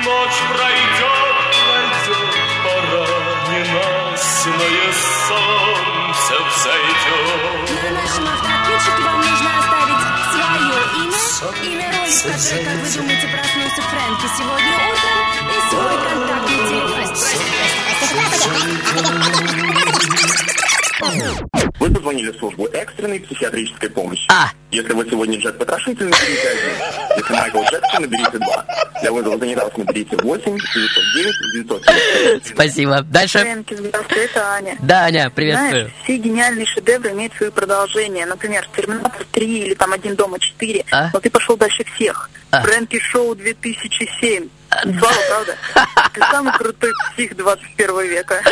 Ночь 0.04 0.40
пройдет, 0.52 1.36
пройдет, 1.66 2.32
пора 2.64 3.06
ненастное 3.48 4.88
солнце 5.26 6.34
взойдет. 6.48 7.82
На 7.82 7.90
нашем 7.90 8.24
автоответчике 8.28 9.02
вам 9.02 9.18
нужно 9.20 9.50
оставить 9.58 10.04
свое 10.32 10.78
имя, 11.02 11.22
имя 11.62 11.86
роли, 11.98 12.10
в 12.10 12.22
которой, 12.22 12.60
как 12.64 12.76
вы 12.76 12.88
думаете, 12.96 13.26
проснулся 13.28 13.82
Фрэнки 13.82 14.26
сегодня 14.36 14.72
утром, 14.92 15.20
и 15.48 15.58
свой 15.70 15.96
контактный 16.04 16.60
телефон. 16.68 16.96
Позвонили 21.96 22.30
в 22.30 22.36
службу 22.36 22.66
экстренной 22.66 23.20
психиатрической 23.20 23.88
помощи. 23.88 24.26
А. 24.28 24.50
Если 24.70 24.92
вы 24.92 25.08
сегодня 25.08 25.38
Джек 25.38 25.56
Потрошитель, 25.56 26.04
наберите 26.04 26.48
один. 26.50 27.16
Если 27.16 27.32
Майкл 27.32 27.62
Джексон, 27.62 28.02
наберите 28.02 28.38
два. 28.38 28.66
Для 29.00 29.12
вызова 29.12 29.38
занятых 29.38 29.78
наберите 29.78 30.16
8 30.18 30.58
909 30.58 31.34
900. 31.64 32.46
Спасибо. 32.52 33.00
Дальше. 33.00 33.38
Фрэнки, 33.38 33.74
здравствуй, 33.74 34.18
это 34.18 34.46
Аня. 34.46 34.76
Да, 34.82 35.04
Аня, 35.04 35.30
приветствую. 35.30 35.70
Знаешь, 35.70 35.92
все 36.04 36.16
гениальные 36.18 36.66
шедевры 36.66 37.12
имеют 37.12 37.32
свои 37.32 37.48
продолжения. 37.48 38.26
Например, 38.26 38.68
Терминатор 38.76 39.24
3 39.32 39.58
или 39.58 39.74
там 39.74 39.94
Один 39.94 40.16
дома 40.16 40.38
4. 40.38 40.84
А? 40.92 41.10
Но 41.14 41.20
ты 41.20 41.30
пошел 41.30 41.56
дальше 41.56 41.82
всех. 41.94 42.28
А. 42.50 42.60
Фрэнки 42.60 42.98
Шоу 42.98 43.34
2007. 43.34 44.50
Слава, 44.82 45.14
правда? 45.28 45.56
Ты 46.12 46.20
самый 46.20 46.52
крутой 46.54 46.92
псих 47.14 47.36
21 47.36 48.00
века. 48.08 48.42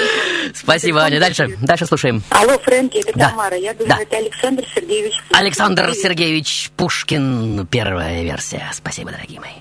Спасибо, 0.54 1.02
Аня. 1.02 1.20
Дальше. 1.20 1.56
Дальше 1.62 1.86
слушаем. 1.86 2.22
Алло, 2.30 2.58
Фрэнки, 2.58 2.98
это 2.98 3.12
Да. 3.18 3.30
Тамара. 3.30 3.56
Я 3.56 3.72
думаю, 3.74 3.96
Да. 3.96 4.02
это 4.02 4.16
Александр 4.16 4.64
Сергеевич. 4.74 5.14
Пушкин. 5.28 5.36
Александр. 5.36 5.94
Сергеевич 5.94 6.70
Пушкин. 6.76 7.66
Первая 7.70 8.22
версия. 8.22 8.68
Спасибо, 8.72 9.10
дорогие 9.12 9.40
мои. 9.40 9.52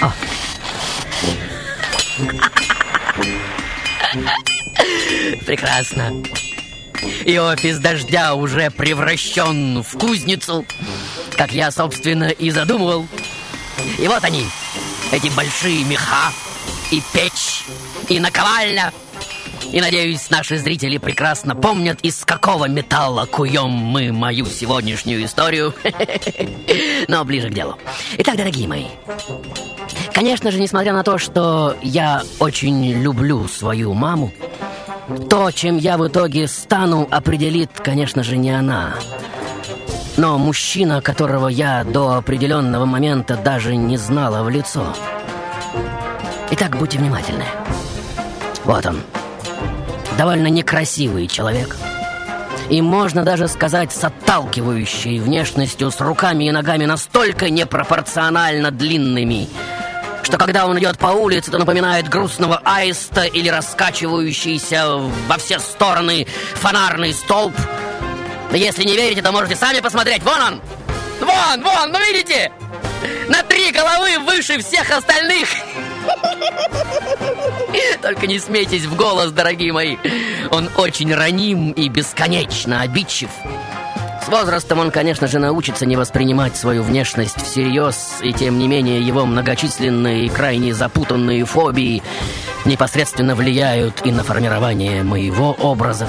О. 0.00 0.12
Прекрасно. 5.46 6.12
И 7.24 7.38
офис 7.38 7.78
дождя 7.78 8.34
уже 8.34 8.70
превращен 8.70 9.82
в 9.82 9.98
кузницу, 9.98 10.64
как 11.36 11.52
я, 11.52 11.70
собственно, 11.70 12.24
и 12.28 12.50
задумывал. 12.50 13.06
И 13.98 14.08
вот 14.08 14.24
они, 14.24 14.46
эти 15.12 15.28
большие 15.28 15.84
меха, 15.84 16.32
и 16.90 17.02
печь, 17.12 17.64
и 18.08 18.20
наковальня. 18.20 18.92
И, 19.72 19.80
надеюсь, 19.80 20.30
наши 20.30 20.56
зрители 20.56 20.98
прекрасно 20.98 21.54
помнят, 21.54 21.98
из 22.00 22.24
какого 22.24 22.68
металла 22.68 23.26
куем 23.26 23.70
мы 23.70 24.12
мою 24.12 24.46
сегодняшнюю 24.46 25.24
историю. 25.24 25.74
Но 27.08 27.24
ближе 27.24 27.50
к 27.50 27.54
делу. 27.54 27.76
Итак, 28.18 28.36
дорогие 28.36 28.68
мои, 28.68 28.86
конечно 30.12 30.50
же, 30.50 30.58
несмотря 30.58 30.92
на 30.92 31.02
то, 31.02 31.18
что 31.18 31.76
я 31.82 32.22
очень 32.38 32.92
люблю 32.92 33.46
свою 33.48 33.92
маму, 33.92 34.32
то, 35.28 35.50
чем 35.50 35.76
я 35.78 35.98
в 35.98 36.06
итоге 36.06 36.48
стану, 36.48 37.08
определит, 37.10 37.70
конечно 37.82 38.22
же, 38.22 38.36
не 38.36 38.50
она. 38.50 38.94
Но 40.18 40.36
мужчина, 40.36 41.00
которого 41.00 41.46
я 41.46 41.84
до 41.84 42.16
определенного 42.16 42.84
момента 42.86 43.36
даже 43.36 43.76
не 43.76 43.96
знала 43.96 44.42
в 44.42 44.50
лицо. 44.50 44.92
Итак, 46.50 46.76
будьте 46.76 46.98
внимательны. 46.98 47.44
Вот 48.64 48.84
он. 48.84 49.00
Довольно 50.18 50.48
некрасивый 50.48 51.28
человек. 51.28 51.76
И 52.68 52.82
можно 52.82 53.22
даже 53.22 53.46
сказать, 53.46 53.92
с 53.92 54.02
отталкивающей 54.02 55.20
внешностью, 55.20 55.92
с 55.92 56.00
руками 56.00 56.48
и 56.48 56.50
ногами 56.50 56.84
настолько 56.84 57.48
непропорционально 57.48 58.72
длинными, 58.72 59.48
что 60.24 60.36
когда 60.36 60.66
он 60.66 60.78
идет 60.80 60.98
по 60.98 61.06
улице, 61.06 61.52
то 61.52 61.58
напоминает 61.58 62.08
грустного 62.08 62.60
аиста 62.64 63.22
или 63.22 63.48
раскачивающийся 63.48 64.98
во 65.28 65.38
все 65.38 65.60
стороны 65.60 66.26
фонарный 66.56 67.14
столб. 67.14 67.54
Если 68.52 68.84
не 68.84 68.96
верите, 68.96 69.22
то 69.22 69.32
можете 69.32 69.56
сами 69.56 69.80
посмотреть. 69.80 70.22
Вон 70.22 70.40
он! 70.40 70.60
Вон, 71.20 71.62
вон, 71.62 71.92
ну 71.92 71.98
видите? 71.98 72.50
На 73.28 73.42
три 73.42 73.70
головы 73.70 74.18
выше 74.20 74.58
всех 74.58 74.90
остальных. 74.90 75.48
Только 78.02 78.26
не 78.26 78.38
смейтесь 78.38 78.84
в 78.84 78.96
голос, 78.96 79.30
дорогие 79.30 79.72
мои. 79.72 79.96
Он 80.50 80.70
очень 80.76 81.14
раним 81.14 81.72
и 81.72 81.88
бесконечно 81.88 82.80
обидчив. 82.80 83.30
С 84.24 84.28
возрастом 84.28 84.78
он, 84.80 84.90
конечно 84.90 85.26
же, 85.26 85.38
научится 85.38 85.86
не 85.86 85.96
воспринимать 85.96 86.56
свою 86.56 86.82
внешность 86.82 87.42
всерьез, 87.42 88.18
и 88.22 88.32
тем 88.32 88.58
не 88.58 88.68
менее 88.68 89.00
его 89.00 89.24
многочисленные 89.24 90.26
и 90.26 90.28
крайне 90.28 90.74
запутанные 90.74 91.44
фобии 91.46 92.02
непосредственно 92.64 93.34
влияют 93.34 94.04
и 94.04 94.12
на 94.12 94.22
формирование 94.24 95.02
моего 95.02 95.52
образа. 95.52 96.06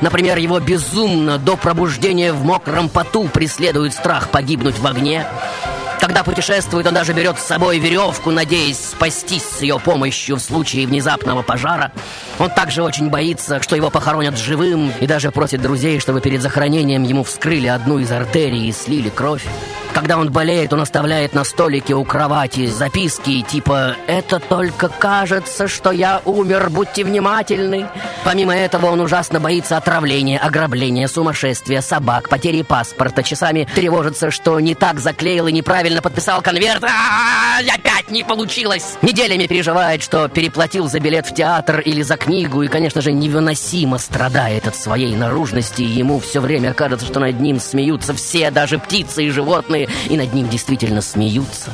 Например, 0.00 0.38
его 0.38 0.60
безумно 0.60 1.38
до 1.38 1.56
пробуждения 1.56 2.32
в 2.32 2.44
мокром 2.44 2.88
поту 2.88 3.28
преследует 3.28 3.94
страх 3.94 4.30
погибнуть 4.30 4.78
в 4.78 4.86
огне. 4.86 5.26
Когда 6.00 6.24
путешествует, 6.24 6.86
он 6.86 6.94
даже 6.94 7.12
берет 7.12 7.38
с 7.38 7.44
собой 7.44 7.78
веревку, 7.78 8.30
надеясь 8.30 8.78
спастись 8.78 9.44
с 9.44 9.60
ее 9.60 9.78
помощью 9.78 10.36
в 10.36 10.40
случае 10.40 10.86
внезапного 10.86 11.42
пожара. 11.42 11.92
Он 12.38 12.48
также 12.48 12.82
очень 12.82 13.10
боится, 13.10 13.60
что 13.60 13.76
его 13.76 13.90
похоронят 13.90 14.38
живым, 14.38 14.92
и 14.98 15.06
даже 15.06 15.30
просит 15.30 15.60
друзей, 15.60 16.00
чтобы 16.00 16.22
перед 16.22 16.40
захоронением 16.40 17.02
ему 17.02 17.22
вскрыли 17.22 17.66
одну 17.66 17.98
из 17.98 18.10
артерий 18.10 18.66
и 18.66 18.72
слили 18.72 19.10
кровь. 19.10 19.44
Когда 19.94 20.16
он 20.18 20.30
болеет, 20.30 20.72
он 20.72 20.80
оставляет 20.80 21.34
на 21.34 21.44
столике 21.44 21.94
у 21.94 22.04
кровати 22.04 22.66
записки 22.66 23.42
типа 23.42 23.96
«Это 24.06 24.38
только 24.38 24.88
кажется, 24.88 25.68
что 25.68 25.90
я 25.90 26.22
умер, 26.24 26.70
будьте 26.70 27.04
внимательны». 27.04 27.86
Помимо 28.24 28.54
этого, 28.54 28.86
он 28.86 29.00
ужасно 29.00 29.40
боится 29.40 29.76
отравления, 29.76 30.38
ограбления, 30.38 31.08
сумасшествия, 31.08 31.80
собак, 31.80 32.28
потери 32.28 32.62
паспорта. 32.62 33.22
Часами 33.22 33.66
тревожится, 33.74 34.30
что 34.30 34.60
не 34.60 34.74
так 34.74 35.00
заклеил 35.00 35.46
и 35.48 35.52
неправильно 35.52 36.02
подписал 36.02 36.42
конверт. 36.42 36.84
А-а-а, 36.84 37.60
опять 37.74 38.10
не 38.10 38.22
получилось! 38.22 38.96
Неделями 39.02 39.46
переживает, 39.46 40.02
что 40.02 40.28
переплатил 40.28 40.88
за 40.88 41.00
билет 41.00 41.26
в 41.26 41.34
театр 41.34 41.80
или 41.80 42.02
за 42.02 42.16
книгу, 42.16 42.62
и, 42.62 42.68
конечно 42.68 43.00
же, 43.00 43.12
невыносимо 43.12 43.98
страдает 43.98 44.66
от 44.66 44.76
своей 44.76 45.14
наружности, 45.16 45.82
ему 45.82 46.20
все 46.20 46.40
время 46.40 46.74
кажется, 46.74 47.06
что 47.06 47.20
над 47.20 47.40
ним 47.40 47.58
смеются 47.60 48.14
все, 48.14 48.50
даже 48.50 48.78
птицы 48.78 49.24
и 49.24 49.30
животные, 49.30 49.79
и 50.08 50.16
над 50.16 50.32
ним 50.34 50.48
действительно 50.48 51.00
смеются. 51.00 51.70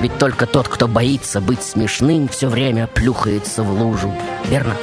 Ведь 0.00 0.18
только 0.18 0.46
тот, 0.46 0.68
кто 0.68 0.88
боится 0.88 1.40
быть 1.40 1.62
смешным, 1.62 2.28
все 2.28 2.48
время 2.48 2.86
плюхается 2.86 3.62
в 3.62 3.80
лужу. 3.80 4.12
Верно? 4.46 4.76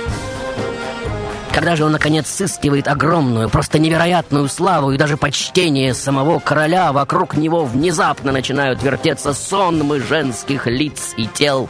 Когда 1.54 1.76
же 1.76 1.84
он, 1.84 1.92
наконец, 1.92 2.30
сыскивает 2.30 2.88
огромную, 2.88 3.50
просто 3.50 3.78
невероятную 3.78 4.48
славу 4.48 4.92
и 4.92 4.98
даже 4.98 5.18
почтение 5.18 5.94
самого 5.94 6.40
короля, 6.40 6.94
вокруг 6.94 7.36
него 7.36 7.66
внезапно 7.66 8.32
начинают 8.32 8.82
вертеться 8.82 9.34
сонмы 9.34 10.00
женских 10.00 10.66
лиц 10.66 11.14
и 11.18 11.28
тел, 11.28 11.68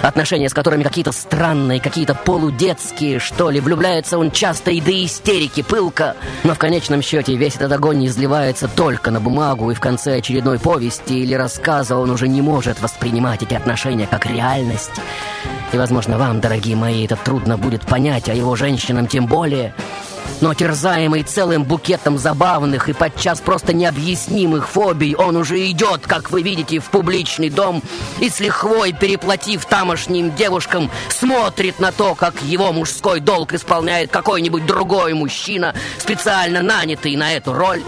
отношения 0.00 0.48
с 0.48 0.54
которыми 0.54 0.84
какие-то 0.84 1.10
странные, 1.10 1.80
какие-то 1.80 2.14
полудетские, 2.14 3.18
что 3.18 3.50
ли. 3.50 3.58
Влюбляется 3.58 4.16
он 4.16 4.30
часто 4.30 4.70
и 4.70 4.80
до 4.80 4.92
истерики, 5.04 5.62
пылко. 5.62 6.14
Но 6.44 6.54
в 6.54 6.58
конечном 6.58 7.02
счете 7.02 7.34
весь 7.34 7.56
этот 7.56 7.72
огонь 7.72 8.06
изливается 8.06 8.68
только 8.68 9.10
на 9.10 9.20
бумагу, 9.20 9.72
и 9.72 9.74
в 9.74 9.80
конце 9.80 10.18
очередной 10.18 10.60
повести 10.60 11.14
или 11.14 11.34
рассказа 11.34 11.96
он 11.96 12.10
уже 12.10 12.28
не 12.28 12.42
может 12.42 12.80
воспринимать 12.80 13.42
эти 13.42 13.54
отношения 13.54 14.06
как 14.06 14.26
реальность. 14.26 14.92
И, 15.76 15.78
возможно, 15.78 16.16
вам, 16.16 16.40
дорогие 16.40 16.74
мои, 16.74 17.04
это 17.04 17.16
трудно 17.16 17.58
будет 17.58 17.82
понять, 17.82 18.30
а 18.30 18.34
его 18.34 18.56
женщинам 18.56 19.06
тем 19.06 19.26
более. 19.26 19.74
Но 20.40 20.54
терзаемый 20.54 21.22
целым 21.22 21.64
букетом 21.64 22.18
забавных 22.18 22.88
и 22.88 22.92
подчас 22.92 23.40
просто 23.40 23.72
необъяснимых 23.72 24.68
фобий, 24.68 25.14
он 25.14 25.36
уже 25.36 25.70
идет, 25.70 26.06
как 26.06 26.30
вы 26.30 26.42
видите, 26.42 26.78
в 26.78 26.84
публичный 26.90 27.50
дом 27.50 27.82
и 28.20 28.28
с 28.28 28.40
лихвой, 28.40 28.92
переплатив 28.92 29.64
тамошним 29.64 30.34
девушкам, 30.34 30.90
смотрит 31.08 31.80
на 31.80 31.92
то, 31.92 32.14
как 32.14 32.42
его 32.42 32.72
мужской 32.72 33.20
долг 33.20 33.54
исполняет 33.54 34.10
какой-нибудь 34.10 34.66
другой 34.66 35.14
мужчина, 35.14 35.74
специально 35.98 36.62
нанятый 36.62 37.16
на 37.16 37.32
эту 37.32 37.52
роль. 37.52 37.82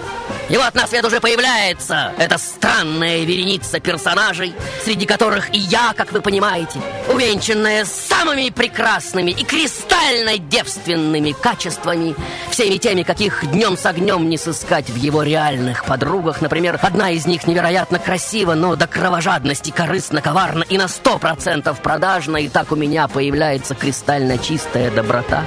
И 0.49 0.57
вот 0.57 0.75
на 0.75 0.87
свет 0.87 1.05
уже 1.05 1.21
появляется 1.21 2.13
эта 2.17 2.39
странная 2.39 3.25
вереница 3.25 3.81
персонажей, 3.81 4.55
среди 4.83 5.05
которых 5.05 5.55
и 5.55 5.59
я, 5.59 5.93
как 5.95 6.13
вы 6.13 6.23
понимаете, 6.23 6.81
увенчанная 7.09 7.85
самыми 7.85 8.49
прекрасными 8.49 9.31
и 9.31 9.45
кристально 9.45 10.39
девственными 10.39 11.33
качествами, 11.33 12.17
всеми 12.51 12.77
теми, 12.77 13.03
каких 13.03 13.51
днем 13.51 13.77
с 13.77 13.87
огнем 13.87 14.29
не 14.29 14.39
сыскать 14.39 14.91
в 14.91 14.97
его 14.97 15.23
реальных 15.23 15.85
подругах. 15.85 16.41
Например, 16.41 16.79
одна 16.83 17.11
из 17.11 17.27
них 17.27 17.47
невероятно 17.47 17.99
красива, 17.99 18.55
но 18.55 18.77
до 18.77 18.87
кровожадности 18.87 19.71
корыстно, 19.71 20.21
коварна 20.21 20.65
и 20.69 20.79
на 20.79 20.89
сто 20.89 21.19
процентов 21.19 21.81
продажна, 21.81 22.39
и 22.39 22.49
так 22.49 22.73
у 22.73 22.77
меня 22.77 23.09
появляется 23.09 23.75
кристально 23.75 24.39
чистая 24.39 24.91
доброта. 24.91 25.45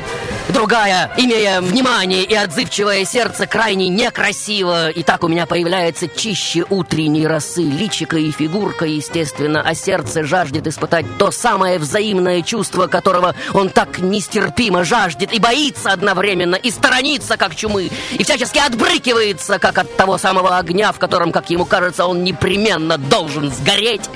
Другая, 0.49 1.11
имея 1.17 1.61
внимание 1.61 2.23
и 2.23 2.35
отзывчивое 2.35 3.05
сердце, 3.05 3.47
крайне 3.47 3.87
некрасиво, 3.87 4.89
и 4.89 5.03
так 5.03 5.23
у 5.23 5.27
меня 5.27 5.45
появляется 5.45 6.07
чище 6.07 6.65
утренней 6.69 7.25
росы, 7.25 7.63
личико 7.63 8.17
и 8.17 8.31
фигурка, 8.31 8.85
естественно, 8.85 9.61
а 9.61 9.73
сердце 9.73 10.23
жаждет 10.23 10.67
испытать 10.67 11.05
то 11.17 11.31
самое 11.31 11.79
взаимное 11.79 12.41
чувство, 12.41 12.87
которого 12.87 13.35
он 13.53 13.69
так 13.69 13.99
нестерпимо 13.99 14.83
жаждет 14.83 15.31
и 15.33 15.39
боится 15.39 15.91
одновременно, 15.91 16.55
и 16.55 16.69
сторонится, 16.71 17.37
как 17.37 17.55
чумы, 17.55 17.89
и 18.11 18.23
всячески 18.23 18.59
отбрыкивается, 18.59 19.59
как 19.59 19.77
от 19.77 19.95
того 19.95 20.17
самого 20.17 20.57
огня, 20.57 20.91
в 20.91 20.99
котором, 20.99 21.31
как 21.31 21.49
ему 21.49 21.65
кажется, 21.65 22.05
он 22.05 22.23
непременно 22.23 22.97
должен 22.97 23.51
сгореть. 23.51 24.09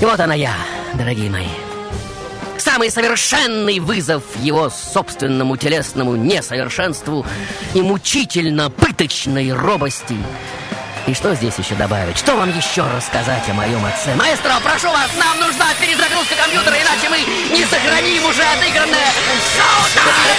И 0.00 0.04
вот 0.04 0.20
она 0.20 0.34
я, 0.34 0.54
дорогие 0.94 1.30
мои. 1.30 1.67
Самый 2.78 2.92
совершенный 2.92 3.80
вызов 3.80 4.22
его 4.36 4.70
собственному 4.70 5.56
телесному 5.56 6.14
несовершенству 6.14 7.26
и 7.74 7.82
мучительно 7.82 8.70
пыточной 8.70 9.52
робости. 9.52 10.14
И 11.08 11.14
что 11.14 11.34
здесь 11.34 11.58
еще 11.58 11.74
добавить? 11.74 12.16
Что 12.16 12.36
вам 12.36 12.56
еще 12.56 12.84
рассказать 12.94 13.42
о 13.48 13.54
моем 13.54 13.84
отце? 13.84 14.14
Маэстро, 14.14 14.52
прошу 14.62 14.90
вас, 14.90 15.10
нам 15.18 15.40
нужна 15.40 15.74
перезагрузка 15.80 16.36
компьютера, 16.36 16.76
иначе 16.76 17.08
мы 17.08 17.18
не 17.58 17.64
сохраним 17.64 18.24
уже 18.24 18.44
отыгранное 18.44 19.10
шоу-тайм, 19.56 20.38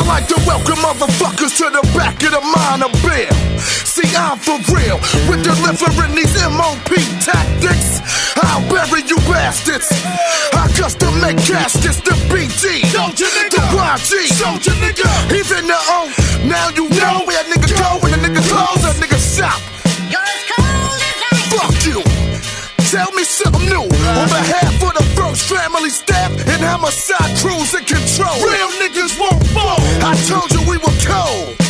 I 0.00 0.04
like 0.08 0.26
to 0.28 0.40
welcome 0.48 0.80
motherfuckers 0.80 1.60
to 1.60 1.68
the 1.68 1.84
back 1.92 2.16
of 2.24 2.32
the 2.32 2.40
minor 2.40 2.88
bill. 3.04 3.36
See, 3.84 4.08
I'm 4.16 4.40
for 4.40 4.56
real 4.72 4.96
with 5.28 5.44
delivering 5.44 6.16
these 6.16 6.32
MOP 6.40 6.88
tactics. 7.20 8.00
I'll 8.40 8.64
bury 8.72 9.04
you 9.04 9.20
bastards. 9.28 9.92
I 10.56 10.72
custom 10.72 11.20
make 11.20 11.36
caskets, 11.44 12.00
the 12.00 12.16
BG, 12.32 12.80
the 12.96 13.60
YG, 13.76 14.24
even 15.36 15.68
the 15.68 15.76
O. 15.76 16.08
Now 16.48 16.72
you 16.72 16.88
know 16.88 17.20
where 17.28 17.36
a 17.36 17.44
nigga 17.44 17.68
go 17.76 18.00
when 18.00 18.16
a 18.16 18.20
nigga 18.24 18.40
close, 18.48 18.80
a 18.88 18.96
nigga 18.96 19.20
shop. 19.20 19.60
Fuck 21.52 21.76
you. 21.84 22.00
Tell 22.88 23.12
me 23.12 23.22
something 23.24 23.68
new 23.68 23.84
on 23.84 24.26
behalf 24.32 24.82
of 24.82 24.94
the 24.96 25.09
first 25.40 25.62
family 25.62 25.90
staff 25.90 26.30
and 26.32 26.62
homicide 26.62 27.36
crews 27.38 27.74
in 27.74 27.84
control. 27.84 28.34
Real 28.36 28.70
niggas 28.80 29.18
won't 29.18 29.46
fall. 29.48 29.78
I 30.02 30.14
told 30.28 30.50
you 30.52 30.60
we 30.68 30.76
were 30.78 30.96
cold. 31.06 31.60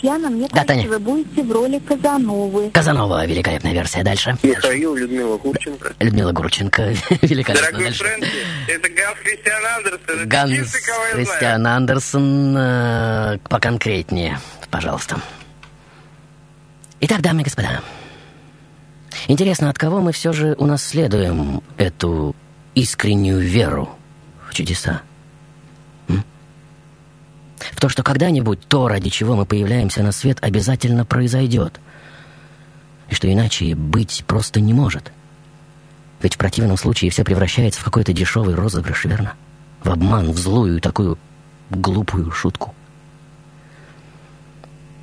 Татьяна, 0.00 0.30
мне 0.30 0.48
Да, 0.48 0.64
кажется, 0.64 0.66
Таня. 0.74 0.88
вы 0.88 0.98
будете 0.98 1.42
в 1.42 1.52
роли 1.52 1.78
Казановы. 1.78 2.70
Казанова, 2.70 3.26
великолепная 3.26 3.74
версия. 3.74 4.02
Дальше. 4.02 4.34
Михаил, 4.42 4.94
Людмила 4.94 5.36
Гурченко. 5.36 5.92
Людмила 6.00 6.32
Гурченко, 6.32 6.82
великолепно. 7.22 7.66
Дорогой 7.66 7.84
Дальше. 7.84 8.04
Фрэнки, 8.04 8.28
это 8.68 8.88
Ганс 8.88 9.18
Христиан 9.22 9.66
Андерсон. 9.76 10.28
Ганс. 10.28 10.72
Христиан 11.12 11.66
Андерсон, 11.66 12.56
э, 12.56 13.38
поконкретнее, 13.50 14.38
пожалуйста. 14.70 15.20
Итак, 17.00 17.20
дамы 17.20 17.42
и 17.42 17.44
господа, 17.44 17.80
Интересно, 19.28 19.68
от 19.68 19.76
кого 19.78 20.00
мы 20.00 20.12
все 20.12 20.32
же 20.32 20.54
унаследуем 20.54 21.62
эту 21.76 22.34
искреннюю 22.74 23.40
веру 23.40 23.90
в 24.48 24.54
чудеса? 24.54 25.02
В 27.72 27.80
то, 27.80 27.88
что 27.88 28.02
когда-нибудь 28.02 28.66
то, 28.66 28.88
ради 28.88 29.10
чего 29.10 29.36
мы 29.36 29.46
появляемся 29.46 30.02
на 30.02 30.12
свет, 30.12 30.38
обязательно 30.40 31.04
произойдет. 31.04 31.80
И 33.08 33.14
что 33.14 33.32
иначе 33.32 33.74
быть 33.74 34.24
просто 34.26 34.60
не 34.60 34.72
может. 34.72 35.12
Ведь 36.22 36.34
в 36.34 36.38
противном 36.38 36.76
случае 36.76 37.10
все 37.10 37.24
превращается 37.24 37.80
в 37.80 37.84
какой-то 37.84 38.12
дешевый 38.12 38.54
розыгрыш, 38.54 39.04
верно? 39.04 39.34
В 39.82 39.90
обман, 39.90 40.30
в 40.32 40.38
злую 40.38 40.80
такую 40.80 41.18
глупую 41.70 42.30
шутку. 42.30 42.74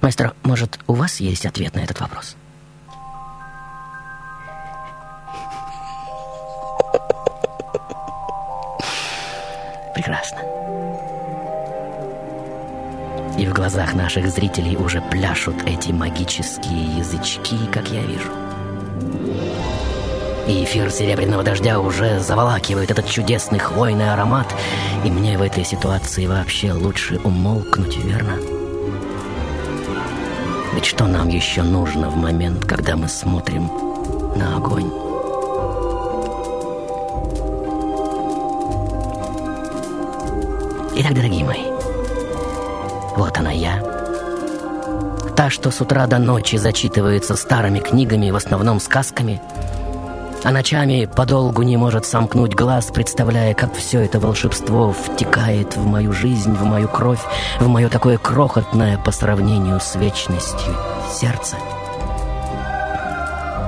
Мастер, 0.01 0.33
может, 0.43 0.79
у 0.87 0.93
вас 0.93 1.19
есть 1.19 1.45
ответ 1.45 1.75
на 1.75 1.79
этот 1.79 1.99
вопрос? 1.99 2.35
Прекрасно. 9.95 10.66
И 13.37 13.45
в 13.45 13.53
глазах 13.53 13.93
наших 13.93 14.29
зрителей 14.29 14.75
уже 14.75 14.99
пляшут 14.99 15.55
эти 15.67 15.91
магические 15.91 16.97
язычки, 16.97 17.57
как 17.71 17.87
я 17.89 18.01
вижу. 18.01 18.31
И 20.47 20.63
эфир 20.63 20.89
серебряного 20.89 21.43
дождя 21.43 21.79
уже 21.79 22.19
заволакивает 22.19 22.89
этот 22.89 23.07
чудесный 23.07 23.59
хвойный 23.59 24.11
аромат, 24.11 24.47
и 25.03 25.11
мне 25.11 25.37
в 25.37 25.41
этой 25.41 25.65
ситуации 25.65 26.25
вообще 26.25 26.71
лучше 26.71 27.19
умолкнуть, 27.23 27.97
верно? 27.97 28.37
Ведь 30.73 30.85
что 30.85 31.05
нам 31.05 31.27
еще 31.27 31.63
нужно 31.63 32.09
в 32.09 32.15
момент, 32.15 32.65
когда 32.65 32.95
мы 32.95 33.07
смотрим 33.07 33.69
на 34.35 34.55
огонь? 34.57 34.89
Итак, 40.95 41.13
дорогие 41.13 41.43
мои, 41.43 41.76
вот 43.17 43.37
она 43.37 43.51
я. 43.51 43.83
Та, 45.35 45.49
что 45.49 45.71
с 45.71 45.81
утра 45.81 46.07
до 46.07 46.19
ночи 46.19 46.55
зачитывается 46.55 47.35
старыми 47.35 47.79
книгами, 47.79 48.29
в 48.29 48.35
основном 48.35 48.79
сказками, 48.79 49.41
а 50.43 50.51
ночами 50.51 51.05
подолгу 51.05 51.63
не 51.63 51.77
может 51.77 52.05
сомкнуть 52.05 52.53
глаз, 52.53 52.91
представляя, 52.93 53.53
как 53.53 53.75
все 53.75 54.01
это 54.01 54.19
волшебство 54.19 54.93
втекает 54.93 55.75
в 55.75 55.85
мою 55.85 56.13
жизнь, 56.13 56.53
в 56.53 56.63
мою 56.63 56.87
кровь, 56.87 57.21
в 57.59 57.67
мое 57.67 57.89
такое 57.89 58.17
крохотное 58.17 58.97
по 58.99 59.11
сравнению 59.11 59.79
с 59.79 59.95
вечностью 59.95 60.75
сердце. 61.11 61.55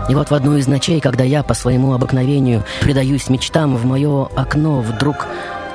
И 0.10 0.16
вот 0.16 0.30
в 0.30 0.34
одну 0.34 0.58
из 0.58 0.68
ночей, 0.68 1.00
когда 1.02 1.24
я 1.24 1.44
по 1.44 1.54
своему 1.54 1.94
обыкновению 1.94 2.64
предаюсь 2.82 3.30
мечтам, 3.30 3.76
в 3.78 3.86
мое 3.86 4.26
окно 4.36 4.82
вдруг 4.82 5.28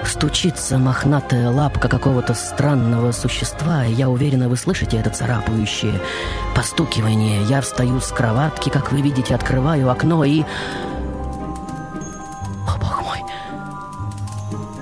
стучится 0.09 0.79
мохнатая 0.79 1.51
лапка 1.51 1.88
какого-то 1.88 2.35
странного 2.35 3.12
существа, 3.12 3.85
и 3.85 3.93
я 3.93 4.09
уверена, 4.09 4.49
вы 4.49 4.57
слышите 4.57 4.97
это 4.97 5.11
царапающее 5.11 6.01
постукивание. 6.55 7.43
Я 7.45 7.61
встаю 7.61 8.01
с 8.01 8.09
кроватки, 8.09 8.71
как 8.71 8.93
вы 8.93 9.01
видите, 9.01 9.35
открываю 9.35 9.90
окно 9.90 10.25
и... 10.25 10.43
О, 12.67 12.79
бог 12.79 13.03
мой! 13.03 13.19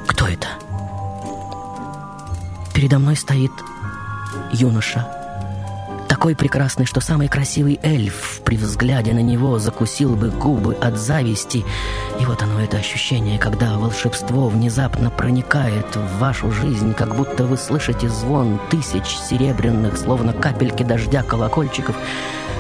Кто 0.06 0.26
это? 0.26 0.48
Передо 2.74 2.98
мной 2.98 3.16
стоит 3.16 3.52
юноша, 4.52 5.21
такой 6.22 6.36
прекрасный, 6.36 6.86
что 6.86 7.00
самый 7.00 7.26
красивый 7.26 7.80
эльф 7.82 8.42
при 8.44 8.56
взгляде 8.56 9.12
на 9.12 9.18
него 9.18 9.58
закусил 9.58 10.14
бы 10.14 10.30
губы 10.30 10.74
от 10.74 10.96
зависти. 10.96 11.64
И 12.20 12.24
вот 12.24 12.40
оно, 12.44 12.60
это 12.60 12.76
ощущение, 12.76 13.40
когда 13.40 13.76
волшебство 13.76 14.48
внезапно 14.48 15.10
проникает 15.10 15.96
в 15.96 16.18
вашу 16.20 16.52
жизнь, 16.52 16.94
как 16.94 17.16
будто 17.16 17.42
вы 17.42 17.56
слышите 17.56 18.08
звон 18.08 18.60
тысяч 18.70 19.18
серебряных, 19.28 19.98
словно 19.98 20.32
капельки 20.32 20.84
дождя 20.84 21.24
колокольчиков. 21.24 21.96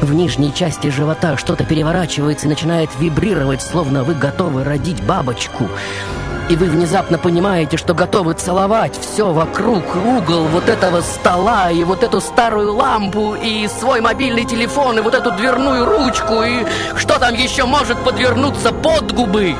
В 0.00 0.12
нижней 0.12 0.52
части 0.52 0.88
живота 0.88 1.36
что-то 1.36 1.62
переворачивается 1.62 2.46
и 2.46 2.50
начинает 2.50 2.90
вибрировать, 2.98 3.62
словно 3.62 4.02
вы 4.02 4.16
готовы 4.16 4.64
родить 4.64 5.00
бабочку 5.04 5.68
и 6.48 6.56
вы 6.56 6.66
внезапно 6.66 7.18
понимаете, 7.18 7.76
что 7.76 7.94
готовы 7.94 8.34
целовать 8.34 8.98
все 8.98 9.32
вокруг, 9.32 9.84
угол 9.96 10.44
вот 10.48 10.68
этого 10.68 11.00
стола, 11.00 11.70
и 11.70 11.84
вот 11.84 12.02
эту 12.02 12.20
старую 12.20 12.74
лампу, 12.74 13.34
и 13.34 13.68
свой 13.68 14.00
мобильный 14.00 14.44
телефон, 14.44 14.98
и 14.98 15.02
вот 15.02 15.14
эту 15.14 15.30
дверную 15.32 15.84
ручку, 15.84 16.42
и 16.42 16.64
что 16.96 17.18
там 17.18 17.34
еще 17.34 17.64
может 17.64 17.98
подвернуться 18.04 18.72
под 18.72 19.12
губы. 19.12 19.54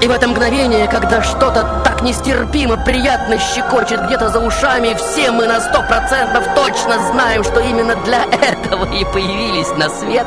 И 0.00 0.06
в 0.06 0.10
это 0.10 0.28
мгновение, 0.28 0.86
когда 0.86 1.22
что-то 1.22 1.77
так 1.98 2.02
нестерпимо 2.02 2.76
приятно 2.76 3.38
щекочет 3.38 4.06
где-то 4.06 4.28
за 4.28 4.40
ушами, 4.40 4.94
все 4.94 5.30
мы 5.30 5.46
на 5.46 5.60
сто 5.60 5.82
процентов 5.82 6.44
точно 6.54 6.98
знаем, 7.10 7.42
что 7.44 7.60
именно 7.60 7.96
для 7.96 8.24
этого 8.42 8.84
и 8.92 9.04
появились 9.04 9.70
на 9.76 9.88
свет. 9.88 10.26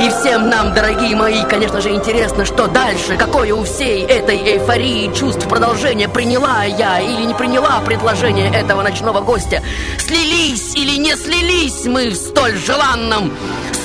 И 0.00 0.08
всем 0.10 0.48
нам, 0.48 0.74
дорогие 0.74 1.16
мои, 1.16 1.42
конечно 1.44 1.80
же, 1.80 1.90
интересно, 1.90 2.44
что 2.44 2.66
дальше, 2.66 3.16
какое 3.16 3.54
у 3.54 3.64
всей 3.64 4.04
этой 4.04 4.36
эйфории 4.36 5.12
чувств 5.14 5.48
продолжение 5.48 6.08
приняла 6.08 6.64
я 6.64 7.00
или 7.00 7.24
не 7.24 7.34
приняла 7.34 7.80
предложение 7.84 8.52
этого 8.52 8.82
ночного 8.82 9.20
гостя. 9.20 9.62
Слились 9.98 10.74
или 10.74 10.96
не 10.98 11.16
слились 11.16 11.84
мы 11.86 12.10
в 12.10 12.14
столь 12.14 12.56
желанном 12.56 13.32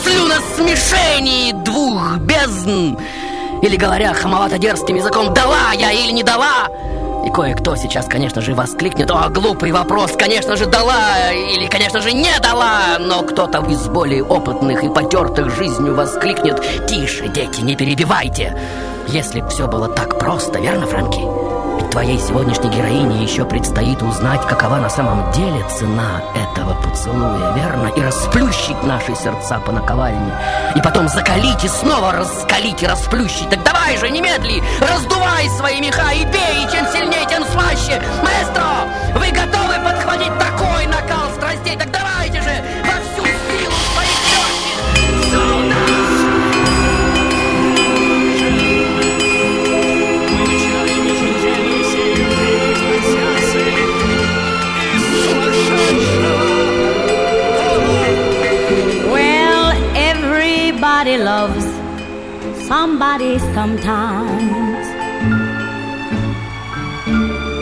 слюносмешении 0.03 1.51
двух 1.63 2.17
бездн. 2.17 2.95
Или 3.63 3.77
говоря 3.77 4.13
хамовато 4.13 4.57
дерзким 4.57 4.97
языком 4.97 5.33
«дала 5.33 5.71
я 5.71 5.93
или 5.93 6.11
не 6.11 6.21
дала?» 6.21 6.67
И 7.25 7.29
кое-кто 7.29 7.77
сейчас, 7.77 8.07
конечно 8.07 8.41
же, 8.41 8.53
воскликнет 8.53 9.09
«О, 9.09 9.29
глупый 9.29 9.71
вопрос, 9.71 10.11
конечно 10.17 10.57
же, 10.57 10.65
дала 10.65 11.31
или, 11.31 11.67
конечно 11.67 12.01
же, 12.01 12.11
не 12.11 12.37
дала!» 12.41 12.97
Но 12.99 13.21
кто-то 13.21 13.65
из 13.69 13.87
более 13.87 14.21
опытных 14.21 14.83
и 14.83 14.89
потертых 14.89 15.55
жизнью 15.55 15.95
воскликнет 15.95 16.61
«Тише, 16.87 17.29
дети, 17.29 17.61
не 17.61 17.77
перебивайте!» 17.77 18.59
Если 19.07 19.39
б 19.39 19.47
все 19.47 19.65
было 19.65 19.87
так 19.87 20.19
просто, 20.19 20.59
верно, 20.59 20.85
Франки? 20.85 21.42
Твоей 21.93 22.17
сегодняшней 22.17 22.71
героине 22.71 23.21
еще 23.21 23.45
предстоит 23.45 24.01
узнать, 24.01 24.41
какова 24.47 24.77
на 24.77 24.89
самом 24.89 25.31
деле 25.31 25.63
цена 25.69 26.23
этого 26.33 26.73
поцелуя, 26.81 27.53
верно? 27.53 27.87
И 27.95 28.01
расплющить 28.01 28.81
наши 28.81 29.13
сердца 29.13 29.59
по 29.59 29.71
наковальне. 29.71 30.33
И 30.73 30.81
потом 30.81 31.07
закалить 31.07 31.63
и 31.63 31.67
снова 31.67 32.11
раскалить 32.13 32.81
и 32.81 32.87
расплющить. 32.87 33.47
Так 33.51 33.63
давай 33.63 33.95
же, 33.97 34.09
немедли, 34.09 34.63
раздувай 34.81 35.47
свои 35.49 35.79
меха 35.81 36.11
и 36.13 36.25
бей, 36.25 36.65
и 36.65 36.71
чем 36.71 36.87
сильнее, 36.91 37.27
тем 37.29 37.45
слаще. 37.45 38.01
Маэстро, 38.23 38.89
вы 39.13 39.29
готовы 39.29 39.75
подхватить 39.85 40.33
такой 40.39 40.87
накал 40.87 41.29
страстей? 41.35 41.77
Так 41.77 41.91
давайте 41.91 42.41
же, 42.41 42.63
во 42.85 43.22
everybody 61.05 61.25
loves 61.25 61.65
somebody 62.65 63.37
sometimes. 63.53 64.87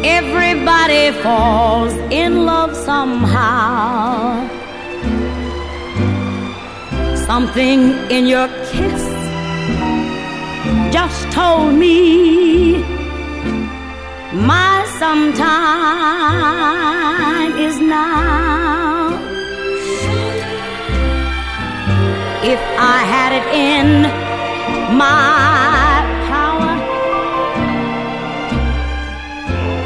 Everybody 0.06 1.12
falls 1.23 1.93
in 2.12 2.45
love 2.45 2.75
somehow. 2.75 4.47
Something 7.25 7.80
in 8.12 8.27
your 8.27 8.47
kiss 8.69 9.04
just 10.93 11.32
told 11.32 11.73
me 11.73 12.84
my 14.34 14.86
sometime 14.99 15.47
is 17.58 17.80
now. 17.80 19.01
If 22.43 22.60
I 22.80 23.04
had 23.06 23.32
it 23.39 23.45
in 23.54 24.01
my 24.97 26.01
power, 26.27 26.73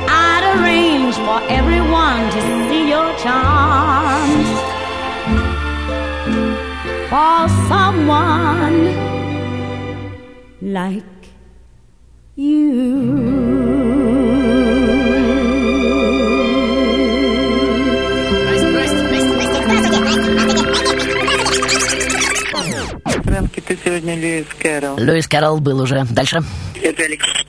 I'd 0.08 0.44
arrange 0.56 1.16
for 1.16 1.42
everyone 1.52 2.32
to 2.32 2.42
see 2.70 2.88
your 2.88 3.14
charms. 3.18 4.50
For 7.10 7.50
someone 7.68 8.80
like 10.62 11.04
you. 12.38 13.95
Ты 23.68 23.78
сегодня 23.84 24.16
Льюис 24.16 24.46
Кэрролл. 24.60 24.98
Льюис 24.98 25.28
Кэрролл 25.28 25.60
был 25.60 25.82
уже. 25.82 26.06
Дальше. 26.12 26.40
Это 26.82 27.04
Александр. 27.04 27.46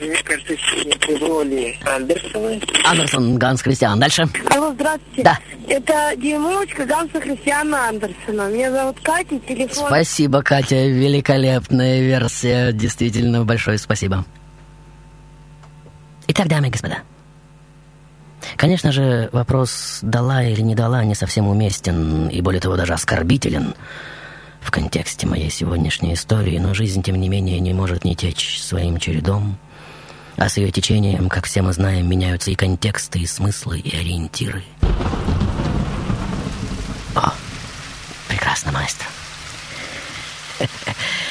Мне 0.00 0.16
кажется, 0.22 0.54
в 0.54 1.28
роли 1.28 1.76
Андерсона. 1.84 2.60
Андерсон, 2.84 3.36
Ганс 3.36 3.62
Кристиан. 3.62 4.00
Дальше. 4.00 4.28
Алло, 4.48 4.72
здравствуйте. 4.72 5.22
Да. 5.22 5.38
Это 5.68 6.12
дюймовочка 6.16 6.86
Ганса 6.86 7.20
Христиана 7.20 7.88
Андерсона. 7.88 8.48
Меня 8.48 8.70
зовут 8.70 9.00
Катя, 9.02 9.38
телефон... 9.40 9.86
Спасибо, 9.88 10.42
Катя. 10.42 10.86
Великолепная 10.86 12.00
версия. 12.00 12.72
Действительно, 12.72 13.44
большое 13.44 13.76
спасибо. 13.76 14.24
Итак, 16.28 16.48
дамы 16.48 16.68
и 16.68 16.70
господа. 16.70 16.98
Конечно 18.56 18.92
же, 18.92 19.28
вопрос 19.32 19.98
«дала 20.02 20.44
или 20.44 20.60
не 20.62 20.74
дала» 20.74 21.04
не 21.04 21.14
совсем 21.14 21.48
уместен 21.48 22.28
и, 22.28 22.40
более 22.40 22.60
того, 22.60 22.76
даже 22.76 22.94
оскорбителен 22.94 23.74
в 24.68 24.70
контексте 24.70 25.26
моей 25.26 25.48
сегодняшней 25.50 26.12
истории, 26.12 26.58
но 26.58 26.74
жизнь, 26.74 27.02
тем 27.02 27.18
не 27.18 27.30
менее, 27.30 27.58
не 27.58 27.72
может 27.72 28.04
не 28.04 28.14
течь 28.14 28.60
своим 28.60 28.98
чередом, 28.98 29.56
а 30.36 30.50
с 30.50 30.58
ее 30.58 30.70
течением, 30.70 31.30
как 31.30 31.46
все 31.46 31.62
мы 31.62 31.72
знаем, 31.72 32.06
меняются 32.06 32.50
и 32.50 32.54
контексты, 32.54 33.20
и 33.20 33.26
смыслы, 33.26 33.78
и 33.78 33.96
ориентиры. 33.96 34.62
О, 37.14 37.32
прекрасно, 38.28 38.70
маэстро. 38.72 39.06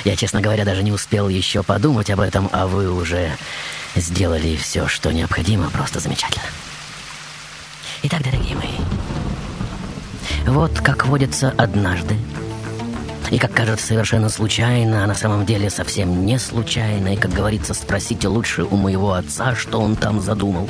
Я, 0.04 0.15
честно 0.15 0.41
говоря, 0.41 0.65
даже 0.65 0.82
не 0.82 0.91
успел 0.91 1.30
еще 1.30 1.62
подумать 1.62 2.10
об 2.10 2.21
этом, 2.21 2.50
а 2.52 2.65
вы 2.65 2.91
уже 2.91 3.38
сделали 3.95 4.56
все, 4.56 4.88
что 4.88 5.12
необходимо. 5.12 5.69
Просто 5.69 6.00
замечательно. 6.00 6.47
Итак, 8.02 8.23
дорогие 8.23 8.56
мои, 8.56 8.73
вот 10.47 10.80
как 10.80 11.06
водится 11.06 11.54
однажды, 11.56 12.17
и 13.31 13.37
как 13.37 13.51
кажется 13.51 13.87
совершенно 13.87 14.29
случайно, 14.29 15.03
а 15.03 15.07
на 15.07 15.15
самом 15.15 15.45
деле 15.45 15.69
совсем 15.69 16.25
не 16.25 16.39
случайно, 16.39 17.13
и, 17.13 17.17
как 17.17 17.31
говорится, 17.31 17.73
спросите 17.73 18.27
лучше 18.27 18.63
у 18.63 18.75
моего 18.75 19.13
отца, 19.13 19.55
что 19.55 19.79
он 19.79 19.95
там 19.95 20.21
задумал. 20.21 20.69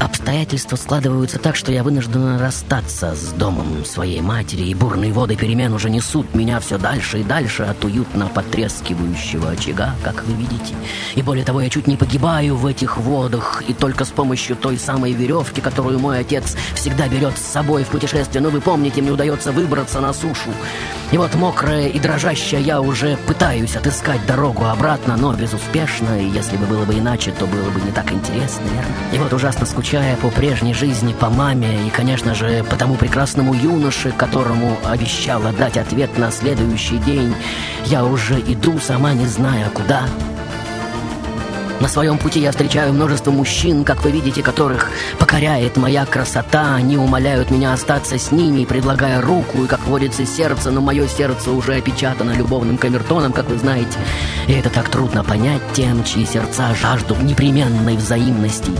Обстоятельства 0.00 0.76
складываются 0.76 1.38
так, 1.38 1.56
что 1.56 1.72
я 1.72 1.82
вынуждена 1.82 2.38
расстаться 2.38 3.14
с 3.14 3.32
домом 3.32 3.84
своей 3.84 4.20
матери, 4.20 4.62
и 4.62 4.74
бурные 4.74 5.12
воды 5.12 5.36
перемен 5.36 5.72
уже 5.72 5.90
несут 5.90 6.34
меня 6.34 6.60
все 6.60 6.78
дальше 6.78 7.20
и 7.20 7.24
дальше 7.24 7.62
от 7.62 7.84
уютно 7.84 8.26
потрескивающего 8.26 9.50
очага, 9.50 9.94
как 10.02 10.24
вы 10.24 10.34
видите. 10.34 10.74
И 11.14 11.22
более 11.22 11.44
того, 11.44 11.60
я 11.60 11.70
чуть 11.70 11.86
не 11.86 11.96
погибаю 11.96 12.56
в 12.56 12.66
этих 12.66 12.96
водах, 12.96 13.62
и 13.68 13.72
только 13.72 14.04
с 14.04 14.08
помощью 14.08 14.56
той 14.56 14.78
самой 14.78 15.12
веревки, 15.12 15.60
которую 15.60 15.98
мой 15.98 16.18
отец 16.18 16.56
всегда 16.74 17.08
берет 17.08 17.38
с 17.38 17.42
собой 17.42 17.84
в 17.84 17.88
путешествие, 17.88 18.42
но 18.42 18.50
вы 18.50 18.60
помните, 18.60 19.00
мне 19.00 19.10
удается 19.10 19.52
выбраться 19.52 20.00
на 20.00 20.12
сушу. 20.12 20.50
И 21.12 21.18
вот 21.18 21.34
мокрая 21.34 21.88
и 21.88 21.98
дрожащая 21.98 22.60
я 22.60 22.80
уже 22.80 23.16
пытаюсь 23.26 23.76
отыскать 23.76 24.24
дорогу 24.26 24.64
обратно, 24.64 25.16
но 25.16 25.32
безуспешно, 25.32 26.20
и 26.20 26.28
если 26.28 26.56
бы 26.56 26.66
было 26.66 26.84
бы 26.84 26.94
иначе, 26.94 27.32
то 27.38 27.46
было 27.46 27.70
бы 27.70 27.80
не 27.80 27.92
так 27.92 28.10
интересно, 28.12 28.64
верно? 28.64 28.94
И 29.12 29.18
вот 29.18 29.32
ужасно 29.32 29.66
скучая 29.84 30.16
по 30.16 30.30
прежней 30.30 30.72
жизни, 30.72 31.12
по 31.12 31.28
маме 31.28 31.86
и, 31.86 31.90
конечно 31.90 32.34
же, 32.34 32.64
по 32.64 32.74
тому 32.74 32.94
прекрасному 32.94 33.52
юноше, 33.52 34.12
которому 34.12 34.78
обещала 34.82 35.52
дать 35.52 35.76
ответ 35.76 36.16
на 36.16 36.30
следующий 36.30 36.96
день, 36.96 37.34
я 37.84 38.02
уже 38.02 38.40
иду, 38.40 38.78
сама 38.78 39.12
не 39.12 39.26
зная 39.26 39.68
куда. 39.68 40.04
На 41.80 41.88
своем 41.88 42.16
пути 42.16 42.40
я 42.40 42.50
встречаю 42.50 42.94
множество 42.94 43.30
мужчин, 43.30 43.84
как 43.84 44.02
вы 44.04 44.10
видите, 44.10 44.42
которых 44.42 44.90
покоряет 45.18 45.76
моя 45.76 46.06
красота. 46.06 46.76
Они 46.76 46.96
умоляют 46.96 47.50
меня 47.50 47.74
остаться 47.74 48.18
с 48.18 48.32
ними, 48.32 48.64
предлагая 48.64 49.20
руку, 49.20 49.64
и, 49.64 49.66
как 49.66 49.86
водится, 49.86 50.24
сердце, 50.24 50.70
но 50.70 50.80
мое 50.80 51.06
сердце 51.06 51.50
уже 51.50 51.74
опечатано 51.74 52.30
любовным 52.30 52.78
камертоном, 52.78 53.34
как 53.34 53.50
вы 53.50 53.58
знаете. 53.58 53.98
И 54.46 54.52
это 54.52 54.70
так 54.70 54.88
трудно 54.88 55.24
понять 55.24 55.60
тем, 55.74 56.04
чьи 56.04 56.24
сердца 56.24 56.74
жаждут 56.74 57.22
непременной 57.22 57.96
взаимности. 57.96 58.70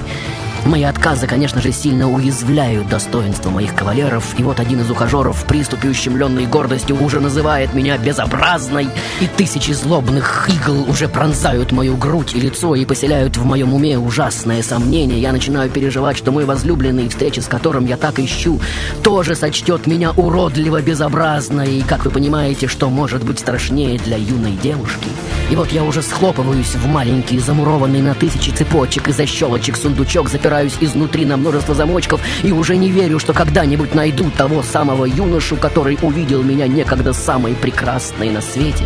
Мои 0.67 0.83
отказы, 0.83 1.27
конечно 1.27 1.61
же, 1.61 1.73
сильно 1.73 2.11
уязвляют 2.11 2.89
достоинство 2.89 3.51
моих 3.51 3.75
кавалеров, 3.75 4.35
и 4.39 4.43
вот 4.43 4.61
один 4.61 4.81
из 4.81 4.91
ухажеров 4.91 5.37
в 5.37 5.45
приступе 5.45 5.89
ущемленной 5.89 6.47
гордостью 6.47 7.03
уже 7.05 7.21
называет 7.21 7.75
меня 7.75 7.99
безобразной, 7.99 8.89
и 9.21 9.27
тысячи 9.27 9.73
злобных 9.73 10.49
игл 10.49 10.89
уже 10.89 11.07
пронзают 11.09 11.71
мою 11.71 11.99
грудь 11.99 12.35
и 12.35 12.41
лицо 12.41 12.75
и 12.75 12.87
поселяют 12.87 13.37
в 13.37 13.45
моем 13.45 13.75
уме 13.75 13.99
ужасное 13.99 14.63
сомнение. 14.63 15.21
Я 15.21 15.33
начинаю 15.33 15.69
переживать, 15.69 16.17
что 16.17 16.33
мой 16.33 16.47
возлюбленный, 16.47 17.11
встречи 17.11 17.41
с 17.41 17.47
которым 17.47 17.85
я 17.85 17.99
так 17.99 18.19
ищу, 18.19 18.59
тоже 19.03 19.35
сочтет 19.35 19.87
меня 19.87 20.13
уродливо 20.13 20.81
безобразной, 20.81 21.81
и, 21.81 21.83
как 21.83 22.07
вы 22.07 22.11
понимаете, 22.11 22.69
что 22.69 22.89
может 22.89 23.23
быть 23.23 23.39
страшнее 23.39 23.99
для 23.99 24.17
юной 24.17 24.53
девушки. 24.63 25.09
И 25.51 25.57
вот 25.57 25.73
я 25.73 25.85
уже 25.85 26.01
схлопываюсь 26.01 26.75
в 26.75 26.87
маленький, 26.87 27.39
замурованный 27.39 28.01
на 28.01 28.15
тысячи 28.15 28.49
цепочек 28.51 29.09
и 29.09 29.13
защелочек 29.13 29.77
сундучок, 29.77 30.31
запираюсь 30.55 30.77
изнутри 30.81 31.25
на 31.25 31.37
множество 31.37 31.75
замочков 31.75 32.21
и 32.45 32.53
уже 32.53 32.77
не 32.77 32.91
верю, 32.91 33.19
что 33.19 33.33
когда-нибудь 33.33 33.95
найду 33.95 34.31
того 34.31 34.63
самого 34.63 35.05
юношу, 35.05 35.57
который 35.57 35.99
увидел 36.01 36.43
меня 36.43 36.69
некогда 36.69 37.13
самой 37.13 37.55
прекрасной 37.55 38.31
на 38.31 38.41
свете. 38.41 38.85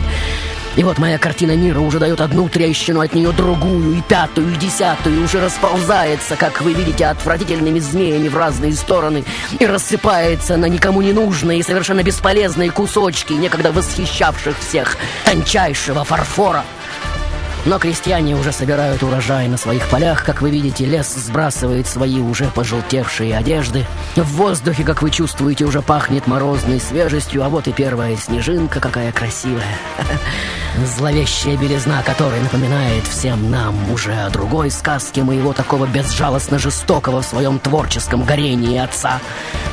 И 0.76 0.84
вот 0.84 0.98
моя 0.98 1.18
картина 1.18 1.56
мира 1.56 1.80
уже 1.80 1.98
дает 1.98 2.20
одну 2.20 2.48
трещину, 2.48 3.00
от 3.00 3.12
нее 3.12 3.32
другую, 3.32 3.98
и 3.98 4.00
пятую, 4.00 4.54
и 4.54 4.56
десятую, 4.56 5.18
и 5.18 5.22
уже 5.24 5.40
расползается, 5.40 6.36
как 6.36 6.62
вы 6.62 6.72
видите, 6.72 7.04
отвратительными 7.06 7.80
змеями 7.80 8.28
в 8.28 8.36
разные 8.36 8.72
стороны, 8.72 9.24
и 9.58 9.66
рассыпается 9.66 10.56
на 10.56 10.66
никому 10.66 11.02
не 11.02 11.12
нужные 11.12 11.58
и 11.58 11.62
совершенно 11.62 12.02
бесполезные 12.02 12.70
кусочки, 12.70 13.32
некогда 13.32 13.72
восхищавших 13.72 14.56
всех 14.60 14.96
тончайшего 15.24 16.04
фарфора. 16.04 16.64
Но 17.64 17.78
крестьяне 17.78 18.36
уже 18.36 18.52
собирают 18.52 19.02
урожай 19.02 19.48
на 19.48 19.56
своих 19.56 19.88
полях. 19.88 20.24
Как 20.24 20.40
вы 20.40 20.50
видите, 20.50 20.84
лес 20.84 21.14
сбрасывает 21.14 21.86
свои 21.86 22.20
уже 22.20 22.46
пожелтевшие 22.46 23.36
одежды. 23.36 23.84
В 24.16 24.24
воздухе, 24.36 24.84
как 24.84 25.02
вы 25.02 25.10
чувствуете, 25.10 25.64
уже 25.64 25.82
пахнет 25.82 26.26
морозной 26.26 26.80
свежестью, 26.80 27.44
а 27.44 27.48
вот 27.48 27.68
и 27.68 27.72
первая 27.72 28.16
снежинка, 28.16 28.80
какая 28.80 29.12
красивая. 29.12 29.78
Зловещая 30.86 31.56
белизна, 31.56 32.02
которая 32.02 32.40
напоминает 32.40 33.04
всем 33.04 33.50
нам 33.50 33.74
уже 33.90 34.12
о 34.12 34.30
другой 34.30 34.70
сказке 34.70 35.24
моего 35.24 35.52
такого 35.52 35.86
безжалостно 35.86 36.58
жестокого 36.58 37.20
в 37.20 37.26
своем 37.26 37.58
творческом 37.58 38.22
горении 38.22 38.78
отца. 38.78 39.20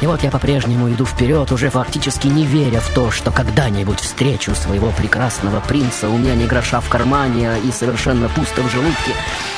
И 0.01 0.07
вот 0.07 0.23
я 0.23 0.31
по-прежнему 0.31 0.89
иду 0.89 1.05
вперед, 1.05 1.51
уже 1.51 1.69
фактически 1.69 2.27
не 2.27 2.45
веря 2.45 2.79
в 2.79 2.89
то, 2.89 3.11
что 3.11 3.31
когда-нибудь 3.31 3.99
встречу 3.99 4.55
своего 4.55 4.89
прекрасного 4.91 5.59
принца. 5.59 6.09
У 6.09 6.17
меня 6.17 6.33
ни 6.33 6.47
гроша 6.47 6.79
в 6.79 6.89
кармане 6.89 7.51
и 7.63 7.71
совершенно 7.71 8.27
пусто 8.29 8.63
в 8.63 8.71
желудке. 8.71 9.11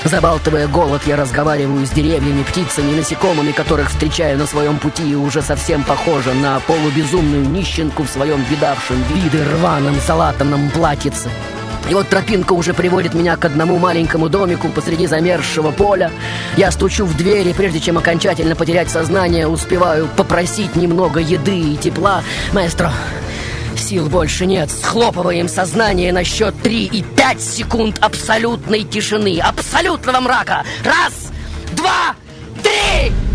Забалтывая 0.03 0.67
голод, 0.67 1.01
я 1.05 1.15
разговариваю 1.15 1.85
с 1.85 1.89
деревьями, 1.91 2.43
птицами, 2.43 2.95
насекомыми, 2.95 3.51
которых 3.51 3.89
встречаю 3.89 4.37
на 4.37 4.47
своем 4.47 4.77
пути 4.79 5.11
и 5.11 5.15
уже 5.15 5.41
совсем 5.41 5.83
похожа 5.83 6.33
на 6.33 6.59
полубезумную 6.61 7.47
нищенку 7.47 8.03
в 8.03 8.09
своем 8.09 8.43
видавшем 8.43 9.01
виды 9.13 9.43
рваном 9.43 9.95
салатанном 10.05 10.69
платьице. 10.71 11.29
И 11.89 11.93
вот 11.93 12.09
тропинка 12.09 12.53
уже 12.53 12.73
приводит 12.73 13.13
меня 13.13 13.37
к 13.37 13.45
одному 13.45 13.77
маленькому 13.77 14.29
домику 14.29 14.69
посреди 14.69 15.07
замерзшего 15.07 15.71
поля. 15.71 16.11
Я 16.57 16.71
стучу 16.71 17.05
в 17.05 17.15
дверь, 17.15 17.47
и 17.47 17.53
прежде 17.53 17.79
чем 17.79 17.97
окончательно 17.97 18.55
потерять 18.55 18.89
сознание, 18.89 19.47
успеваю 19.47 20.07
попросить 20.17 20.75
немного 20.75 21.19
еды 21.19 21.57
и 21.57 21.77
тепла. 21.77 22.23
Маэстро, 22.51 22.91
сил 23.77 24.09
больше 24.09 24.45
нет. 24.45 24.69
Схлопываем 24.69 25.47
сознание 25.47 26.11
на 26.11 26.23
счет 26.23 26.53
три 26.61 26.85
и 26.85 27.03
пять 27.03 27.41
секунд 27.41 27.97
абсолютной 28.01 28.83
тишины, 28.83 29.39
абсолютного 29.39 30.19
мрака. 30.19 30.63
Раз, 30.83 31.31
два, 31.73 32.15
три! 32.63 33.26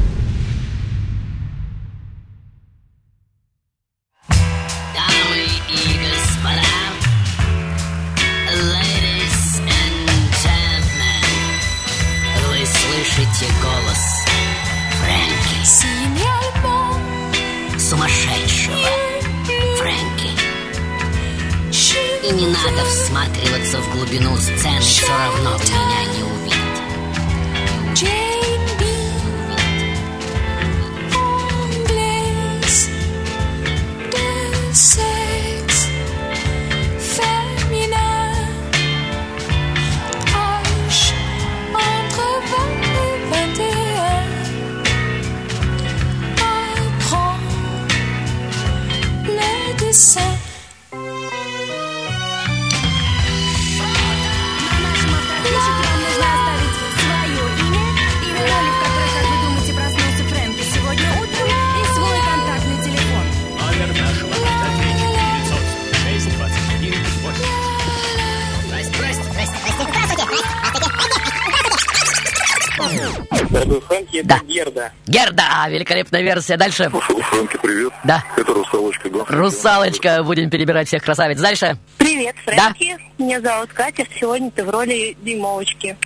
Великолепная 75.83 76.23
версия. 76.23 76.57
Дальше. 76.57 76.91
Фрэнки, 76.91 77.59
привет. 77.61 77.93
Да. 78.05 78.25
Это 78.37 78.55
русалочка. 78.55 79.09
Гон. 79.11 79.25
Русалочка. 79.29 80.23
Будем 80.23 80.49
перебирать 80.51 80.89
всех 80.89 81.03
красавиц. 81.03 81.41
Дальше. 81.41 81.77
Привет, 81.99 82.37
Фрэнки. 82.45 82.97
Меня 83.19 83.41
зовут 83.41 83.73
Катя. 83.73 84.07
Сегодня 84.19 84.51
ты 84.51 84.65
в 84.65 84.71
роли 84.71 85.17
дюймовочки. 85.23 85.97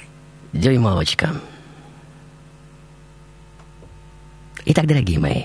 Дюймовочка. 0.52 1.30
Итак, 4.64 4.86
дорогие 4.86 5.20
мои, 5.20 5.44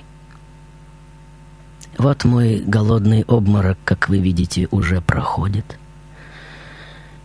вот 1.98 2.24
мой 2.24 2.64
голодный 2.66 3.24
обморок, 3.26 3.78
как 3.86 4.10
вы 4.10 4.18
видите, 4.18 4.68
уже 4.72 5.00
проходит. 5.00 5.78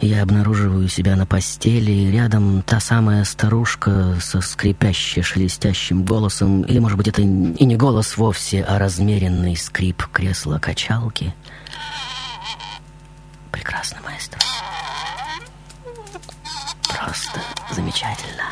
Я 0.01 0.23
обнаруживаю 0.23 0.89
себя 0.89 1.17
на 1.17 1.25
постели, 1.25 1.91
и 1.91 2.11
рядом 2.11 2.63
та 2.63 2.81
самая 2.81 3.25
старушка 3.25 4.19
со 4.21 4.43
скрипяще 4.43 5.23
шелестящим 5.23 6.05
голосом, 6.05 6.63
или, 6.63 6.79
может 6.79 6.99
быть, 6.99 7.09
это 7.09 7.23
и 7.23 7.65
не 7.65 7.77
голос 7.77 8.17
вовсе, 8.17 8.63
а 8.63 8.79
размеренный 8.79 9.57
скрип 9.57 10.07
кресла-качалки. 10.13 11.35
Прекрасно, 13.51 13.99
маэстро. 14.05 14.39
Просто 16.89 17.41
замечательно. 17.75 18.45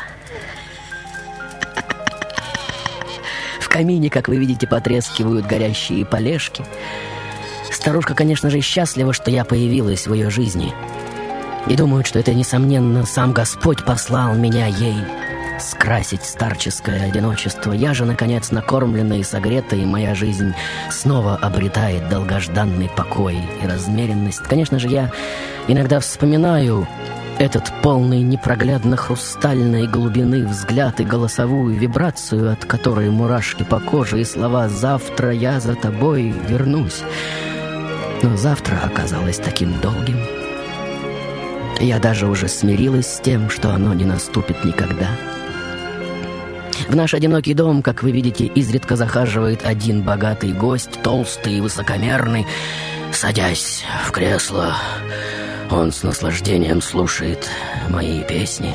В 3.59 3.69
камине, 3.69 4.09
как 4.09 4.27
вы 4.29 4.37
видите, 4.37 4.65
потрескивают 4.65 5.45
горящие 5.45 6.05
полежки. 6.05 6.65
Старушка, 7.71 8.15
конечно 8.15 8.49
же, 8.49 8.61
счастлива, 8.61 9.13
что 9.13 9.29
я 9.29 9.45
появилась 9.45 10.07
в 10.07 10.13
ее 10.13 10.31
жизни. 10.31 10.73
И 11.67 11.75
думают, 11.75 12.05
что 12.05 12.19
это, 12.19 12.33
несомненно, 12.33 13.05
сам 13.05 13.33
Господь 13.33 13.83
послал 13.83 14.35
меня 14.35 14.67
ей 14.67 14.97
скрасить 15.59 16.23
старческое 16.23 17.05
одиночество. 17.05 17.71
Я 17.71 17.93
же, 17.93 18.05
наконец, 18.05 18.51
накормленная 18.51 19.19
и 19.19 19.23
согретая, 19.23 19.79
и 19.79 19.85
моя 19.85 20.13
жизнь 20.13 20.53
снова 20.91 21.35
обретает 21.35 22.09
долгожданный 22.09 22.89
покой 22.89 23.37
и 23.63 23.67
размеренность. 23.67 24.43
Конечно 24.43 24.79
же, 24.79 24.89
я 24.89 25.11
иногда 25.67 25.99
вспоминаю 25.99 26.87
этот 27.37 27.71
полный 27.81 28.21
непроглядно 28.21 28.95
хрустальной 28.95 29.87
глубины 29.87 30.45
взгляд 30.45 30.99
и 30.99 31.03
голосовую 31.03 31.75
вибрацию, 31.75 32.51
от 32.51 32.63
которой 32.65 33.09
мурашки 33.09 33.63
по 33.63 33.79
коже 33.79 34.21
и 34.21 34.23
слова 34.23 34.69
«завтра 34.69 35.31
я 35.31 35.59
за 35.59 35.75
тобой 35.75 36.33
вернусь». 36.47 37.01
Но 38.21 38.37
завтра 38.37 38.79
оказалось 38.83 39.37
таким 39.37 39.79
долгим. 39.81 40.17
Я 41.79 41.99
даже 41.99 42.27
уже 42.27 42.47
смирилась 42.47 43.07
с 43.07 43.19
тем, 43.19 43.49
что 43.49 43.71
оно 43.71 43.93
не 43.93 44.05
наступит 44.05 44.63
никогда. 44.63 45.09
В 46.87 46.95
наш 46.95 47.13
одинокий 47.13 47.53
дом, 47.53 47.81
как 47.81 48.03
вы 48.03 48.11
видите, 48.11 48.45
изредка 48.45 48.95
захаживает 48.95 49.65
один 49.65 50.03
богатый 50.03 50.51
гость, 50.51 51.01
толстый 51.01 51.57
и 51.57 51.61
высокомерный. 51.61 52.45
Садясь 53.11 53.83
в 54.05 54.11
кресло, 54.11 54.75
он 55.71 55.91
с 55.91 56.03
наслаждением 56.03 56.81
слушает 56.81 57.49
мои 57.89 58.21
песни. 58.23 58.73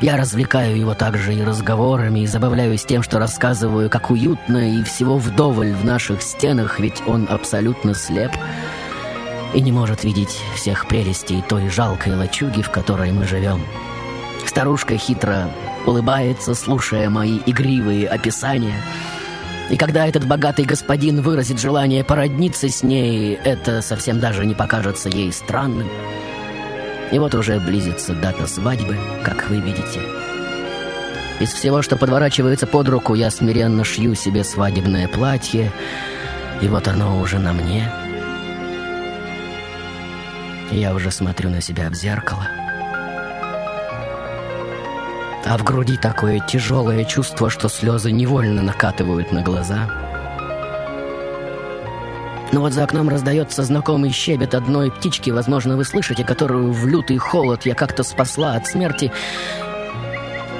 Я 0.00 0.16
развлекаю 0.16 0.78
его 0.78 0.94
также 0.94 1.34
и 1.34 1.42
разговорами, 1.42 2.20
и 2.20 2.26
забавляюсь 2.26 2.84
тем, 2.84 3.02
что 3.02 3.18
рассказываю, 3.18 3.90
как 3.90 4.10
уютно 4.10 4.78
и 4.78 4.82
всего 4.84 5.18
вдоволь 5.18 5.72
в 5.72 5.84
наших 5.84 6.22
стенах, 6.22 6.80
ведь 6.80 7.02
он 7.06 7.26
абсолютно 7.28 7.94
слеп 7.94 8.30
и 9.54 9.60
не 9.60 9.72
может 9.72 10.04
видеть 10.04 10.40
всех 10.54 10.86
прелестей 10.86 11.42
той 11.48 11.68
жалкой 11.68 12.14
лачуги, 12.14 12.62
в 12.62 12.70
которой 12.70 13.12
мы 13.12 13.26
живем. 13.26 13.60
Старушка 14.46 14.96
хитро 14.96 15.50
улыбается, 15.86 16.54
слушая 16.54 17.10
мои 17.10 17.38
игривые 17.46 18.08
описания. 18.08 18.80
И 19.70 19.76
когда 19.76 20.06
этот 20.06 20.26
богатый 20.26 20.64
господин 20.64 21.20
выразит 21.22 21.60
желание 21.60 22.04
породниться 22.04 22.68
с 22.68 22.82
ней, 22.82 23.34
это 23.34 23.82
совсем 23.82 24.18
даже 24.18 24.44
не 24.44 24.54
покажется 24.54 25.08
ей 25.08 25.32
странным. 25.32 25.88
И 27.12 27.18
вот 27.18 27.34
уже 27.34 27.58
близится 27.60 28.14
дата 28.14 28.46
свадьбы, 28.46 28.96
как 29.24 29.48
вы 29.48 29.60
видите. 29.60 30.00
Из 31.40 31.52
всего, 31.52 31.80
что 31.82 31.96
подворачивается 31.96 32.66
под 32.66 32.88
руку, 32.88 33.14
я 33.14 33.30
смиренно 33.30 33.82
шью 33.82 34.14
себе 34.14 34.44
свадебное 34.44 35.08
платье, 35.08 35.72
и 36.60 36.68
вот 36.68 36.86
оно 36.86 37.18
уже 37.18 37.38
на 37.38 37.52
мне. 37.52 37.90
Я 40.70 40.94
уже 40.94 41.10
смотрю 41.10 41.50
на 41.50 41.60
себя 41.60 41.90
в 41.90 41.94
зеркало. 41.94 42.46
А 45.44 45.58
в 45.58 45.64
груди 45.64 45.96
такое 45.96 46.38
тяжелое 46.38 47.04
чувство, 47.04 47.50
что 47.50 47.68
слезы 47.68 48.12
невольно 48.12 48.62
накатывают 48.62 49.32
на 49.32 49.42
глаза. 49.42 49.88
Но 52.52 52.60
вот 52.60 52.72
за 52.72 52.84
окном 52.84 53.08
раздается 53.08 53.62
знакомый 53.64 54.10
щебет 54.10 54.54
одной 54.54 54.90
птички, 54.92 55.30
возможно, 55.30 55.76
вы 55.76 55.84
слышите, 55.84 56.24
которую 56.24 56.72
в 56.72 56.86
лютый 56.86 57.16
холод 57.16 57.66
я 57.66 57.74
как-то 57.74 58.02
спасла 58.04 58.54
от 58.54 58.66
смерти. 58.66 59.12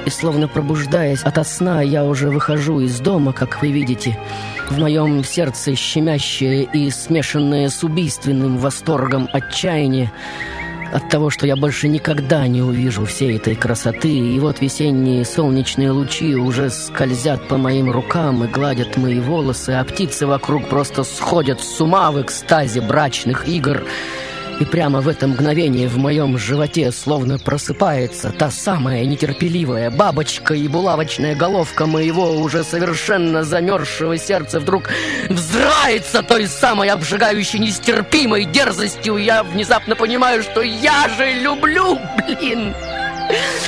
И 0.05 0.09
словно 0.09 0.47
пробуждаясь 0.47 1.23
ото 1.23 1.43
сна, 1.43 1.81
я 1.81 2.03
уже 2.03 2.29
выхожу 2.29 2.79
из 2.79 2.99
дома, 2.99 3.33
как 3.33 3.61
вы 3.61 3.71
видите. 3.71 4.17
В 4.71 4.79
моем 4.79 5.21
сердце 5.25 5.75
щемящее 5.75 6.63
и 6.63 6.89
смешанное 6.91 7.67
с 7.67 7.83
убийственным 7.83 8.57
восторгом 8.57 9.27
отчаяние 9.33 10.13
от 10.93 11.09
того, 11.09 11.29
что 11.29 11.45
я 11.45 11.57
больше 11.57 11.89
никогда 11.89 12.47
не 12.47 12.61
увижу 12.61 13.03
всей 13.03 13.35
этой 13.35 13.55
красоты, 13.55 14.07
и 14.07 14.39
вот 14.39 14.61
весенние 14.61 15.25
солнечные 15.25 15.91
лучи 15.91 16.35
уже 16.35 16.69
скользят 16.69 17.49
по 17.49 17.57
моим 17.57 17.91
рукам 17.91 18.45
и 18.45 18.47
гладят 18.47 18.95
мои 18.95 19.19
волосы, 19.19 19.71
а 19.71 19.83
птицы 19.83 20.25
вокруг 20.25 20.69
просто 20.69 21.03
сходят 21.03 21.59
с 21.59 21.81
ума 21.81 22.09
в 22.11 22.21
экстазе 22.21 22.79
брачных 22.79 23.49
игр. 23.49 23.83
И 24.61 24.65
прямо 24.65 25.01
в 25.01 25.07
это 25.07 25.27
мгновение 25.27 25.87
в 25.87 25.97
моем 25.97 26.37
животе 26.37 26.91
словно 26.91 27.39
просыпается 27.39 28.29
та 28.29 28.51
самая 28.51 29.03
нетерпеливая 29.05 29.89
бабочка 29.89 30.53
и 30.53 30.67
булавочная 30.67 31.35
головка 31.35 31.87
моего 31.87 32.33
уже 32.33 32.63
совершенно 32.63 33.43
замерзшего 33.43 34.19
сердца 34.19 34.59
вдруг 34.59 34.91
взрывается 35.29 36.21
той 36.21 36.45
самой 36.45 36.89
обжигающей 36.89 37.57
нестерпимой 37.57 38.45
дерзостью. 38.45 39.17
Я 39.17 39.41
внезапно 39.41 39.95
понимаю, 39.95 40.43
что 40.43 40.61
я 40.61 41.09
же 41.09 41.41
люблю, 41.41 41.97
блин! 42.17 42.75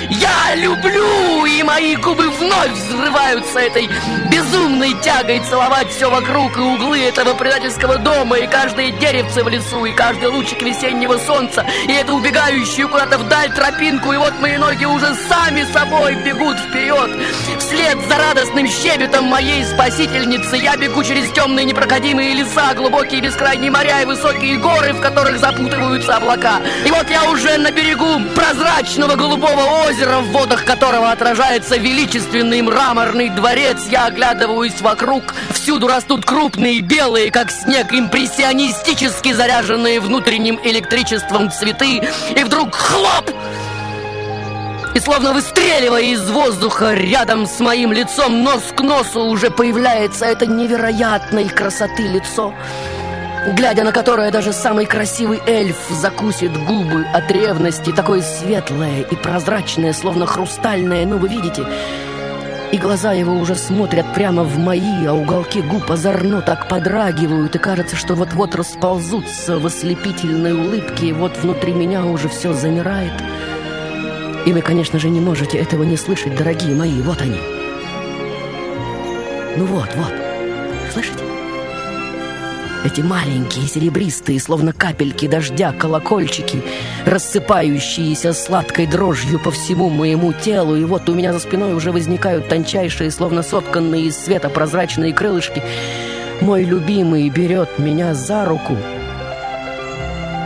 Я 0.09 0.55
люблю, 0.55 1.45
и 1.45 1.63
мои 1.63 1.95
губы 1.95 2.29
вновь 2.29 2.71
взрываются 2.71 3.59
этой 3.59 3.89
безумной 4.29 4.93
тягой 5.01 5.39
целовать 5.49 5.89
все 5.89 6.09
вокруг 6.09 6.57
и 6.57 6.61
углы 6.61 7.01
этого 7.03 7.33
предательского 7.33 7.97
дома, 7.97 8.37
и 8.37 8.47
каждое 8.47 8.91
деревце 8.91 9.43
в 9.43 9.47
лесу, 9.47 9.85
и 9.85 9.93
каждый 9.93 10.29
лучик 10.29 10.61
весеннего 10.61 11.17
солнца, 11.17 11.65
и 11.87 11.91
эту 11.91 12.15
убегающую 12.15 12.89
куда-то 12.89 13.17
вдаль 13.17 13.53
тропинку, 13.53 14.11
и 14.11 14.17
вот 14.17 14.33
мои 14.41 14.57
ноги 14.57 14.85
уже 14.85 15.15
сами 15.29 15.63
собой 15.71 16.15
бегут 16.15 16.57
вперед. 16.57 17.11
Вслед 17.59 17.97
за 18.07 18.17
радостным 18.17 18.67
щебетом 18.67 19.25
моей 19.25 19.63
спасительницы 19.65 20.57
я 20.57 20.75
бегу 20.75 21.03
через 21.03 21.31
темные 21.31 21.65
непроходимые 21.65 22.33
леса, 22.33 22.73
глубокие 22.75 23.21
бескрайние 23.21 23.71
моря 23.71 24.01
и 24.01 24.05
высокие 24.05 24.57
горы, 24.57 24.93
в 24.93 25.01
которых 25.01 25.39
запутываются 25.39 26.17
облака. 26.17 26.61
И 26.85 26.91
вот 26.91 27.09
я 27.09 27.29
уже 27.29 27.57
на 27.57 27.71
берегу 27.71 28.19
прозрачного 28.35 29.15
голубого 29.15 29.52
озера, 29.61 30.19
в 30.19 30.31
водах 30.31 30.65
которого 30.65 31.11
отражается 31.11 31.77
величественный 31.77 32.61
мраморный 32.61 33.29
дворец. 33.29 33.77
Я 33.89 34.05
оглядываюсь 34.05 34.81
вокруг. 34.81 35.35
Всюду 35.51 35.87
растут 35.87 36.25
крупные, 36.25 36.81
белые, 36.81 37.31
как 37.31 37.51
снег, 37.51 37.93
импрессионистически 37.93 39.33
заряженные 39.33 39.99
внутренним 39.99 40.59
электричеством 40.63 41.51
цветы. 41.51 42.01
И 42.35 42.43
вдруг 42.43 42.75
хлоп! 42.75 43.31
И 44.95 44.99
словно 44.99 45.33
выстреливая 45.33 46.03
из 46.03 46.29
воздуха 46.29 46.93
рядом 46.93 47.47
с 47.47 47.59
моим 47.59 47.91
лицом, 47.91 48.43
нос 48.43 48.61
к 48.75 48.81
носу 48.81 49.21
уже 49.21 49.49
появляется 49.49 50.25
это 50.25 50.45
невероятной 50.45 51.49
красоты 51.49 52.03
лицо 52.03 52.53
глядя 53.51 53.83
на 53.83 53.91
которое 53.91 54.31
даже 54.31 54.53
самый 54.53 54.85
красивый 54.85 55.41
эльф 55.45 55.77
закусит 55.89 56.55
губы 56.65 57.05
от 57.13 57.29
ревности, 57.29 57.91
такое 57.91 58.21
светлое 58.21 59.01
и 59.01 59.15
прозрачное, 59.15 59.93
словно 59.93 60.25
хрустальное, 60.25 61.05
ну 61.05 61.17
вы 61.17 61.27
видите. 61.27 61.65
И 62.71 62.77
глаза 62.77 63.11
его 63.11 63.33
уже 63.33 63.55
смотрят 63.55 64.05
прямо 64.15 64.43
в 64.43 64.57
мои, 64.57 65.05
а 65.05 65.13
уголки 65.13 65.61
губ 65.61 65.91
озорно 65.91 66.41
так 66.41 66.67
подрагивают, 66.67 67.55
и 67.55 67.59
кажется, 67.59 67.95
что 67.95 68.15
вот-вот 68.15 68.55
расползутся 68.55 69.59
в 69.59 69.65
ослепительной 69.67 70.53
улыбке, 70.53 71.07
и 71.07 71.13
вот 71.13 71.37
внутри 71.37 71.73
меня 71.73 72.03
уже 72.03 72.29
все 72.29 72.53
замирает. 72.53 73.13
И 74.47 74.53
вы, 74.53 74.61
конечно 74.61 74.97
же, 74.97 75.09
не 75.09 75.19
можете 75.19 75.59
этого 75.59 75.83
не 75.83 75.97
слышать, 75.97 76.35
дорогие 76.35 76.75
мои, 76.75 76.99
вот 77.01 77.21
они. 77.21 77.39
Ну 79.55 79.65
вот, 79.65 79.89
вот, 79.95 80.13
слышите? 80.91 81.22
Эти 82.83 82.99
маленькие, 82.99 83.65
серебристые, 83.65 84.41
словно 84.41 84.73
капельки 84.73 85.25
дождя, 85.25 85.71
колокольчики, 85.71 86.61
рассыпающиеся 87.05 88.33
сладкой 88.33 88.87
дрожью 88.87 89.39
по 89.39 89.51
всему 89.51 89.89
моему 89.89 90.33
телу, 90.33 90.75
и 90.75 90.83
вот 90.83 91.07
у 91.07 91.13
меня 91.13 91.31
за 91.31 91.39
спиной 91.39 91.73
уже 91.73 91.93
возникают 91.93 92.49
тончайшие, 92.49 93.09
словно 93.09 93.41
сотканные 93.41 94.07
из 94.07 94.17
света 94.17 94.49
прозрачные 94.49 95.13
крылышки. 95.13 95.63
Мой 96.41 96.65
любимый 96.65 97.29
берет 97.29 97.79
меня 97.79 98.13
за 98.13 98.43
руку, 98.43 98.75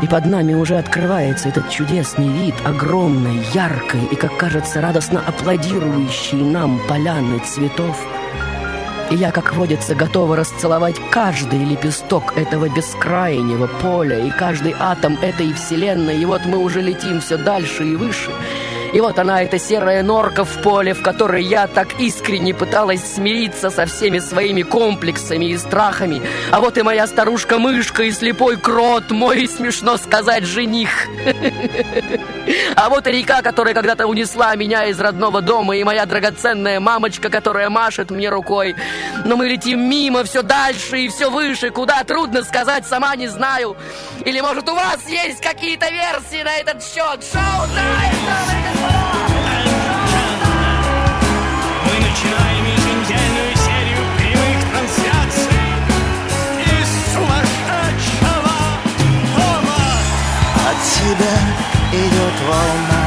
и 0.03 0.07
под 0.07 0.27
нами 0.27 0.53
уже 0.53 0.77
открывается 0.77 1.49
этот 1.49 1.71
чудесный 1.71 2.27
вид, 2.27 2.53
огромной, 2.63 3.41
яркой 3.51 4.05
и, 4.11 4.15
как 4.15 4.37
кажется, 4.37 4.79
радостно 4.79 5.23
аплодирующей 5.25 6.37
нам 6.37 6.79
поляны 6.87 7.39
цветов. 7.39 7.97
И 9.09 9.15
я, 9.15 9.31
как 9.31 9.55
водится, 9.55 9.95
готова 9.95 10.35
расцеловать 10.35 10.97
каждый 11.11 11.63
лепесток 11.63 12.37
этого 12.37 12.67
бескрайнего 12.67 13.67
поля 13.81 14.19
и 14.19 14.29
каждый 14.29 14.75
атом 14.77 15.17
этой 15.21 15.53
вселенной. 15.53 16.17
И 16.21 16.25
вот 16.25 16.45
мы 16.45 16.57
уже 16.57 16.81
летим 16.81 17.21
все 17.21 17.37
дальше 17.37 17.85
и 17.85 17.95
выше. 17.95 18.31
И 18.93 19.01
вот 19.01 19.19
она, 19.19 19.43
эта 19.43 19.59
серая 19.59 20.01
норка 20.01 20.45
в 20.45 20.61
поле, 20.61 20.93
в 20.93 21.01
которой 21.01 21.43
я 21.43 21.67
так 21.67 21.99
искренне 21.99 22.53
пыталась 22.53 23.03
смириться 23.15 23.69
со 23.69 23.85
всеми 23.85 24.19
своими 24.19 24.61
комплексами 24.61 25.45
и 25.45 25.57
страхами. 25.57 26.21
А 26.51 26.59
вот 26.61 26.77
и 26.77 26.81
моя 26.81 27.05
старушка-мышка 27.05 28.03
и 28.03 28.11
слепой 28.11 28.57
крот, 28.57 29.11
мой, 29.11 29.47
смешно 29.47 29.97
сказать, 29.97 30.45
жених. 30.45 30.89
А 32.75 32.89
вот 32.89 33.07
и 33.07 33.11
река, 33.11 33.41
которая 33.41 33.73
когда-то 33.73 34.07
унесла 34.07 34.55
меня 34.55 34.85
из 34.85 34.99
родного 34.99 35.41
дома, 35.41 35.75
и 35.75 35.83
моя 35.83 36.05
драгоценная 36.05 36.79
мамочка, 36.79 37.29
которая 37.29 37.69
машет 37.69 38.09
мне 38.09 38.29
рукой. 38.29 38.75
Но 39.25 39.35
мы 39.35 39.47
летим 39.47 39.81
мимо, 39.89 40.23
все 40.23 40.41
дальше 40.43 40.99
и 41.01 41.09
все 41.09 41.29
выше, 41.29 41.71
куда 41.71 42.03
трудно 42.03 42.43
сказать, 42.43 42.85
сама 42.85 43.15
не 43.15 43.27
знаю. 43.27 43.75
Или, 44.25 44.39
может, 44.39 44.67
у 44.69 44.75
вас 44.75 45.07
есть 45.07 45.41
какие-то 45.41 45.87
версии 45.89 46.43
на 46.43 46.55
этот 46.57 46.83
счет? 46.83 47.23
Шоу-тайм! 47.31 48.17
Мы 48.27 48.76
тебя 61.07 61.37
идет 61.93 62.37
волна. 62.47 63.03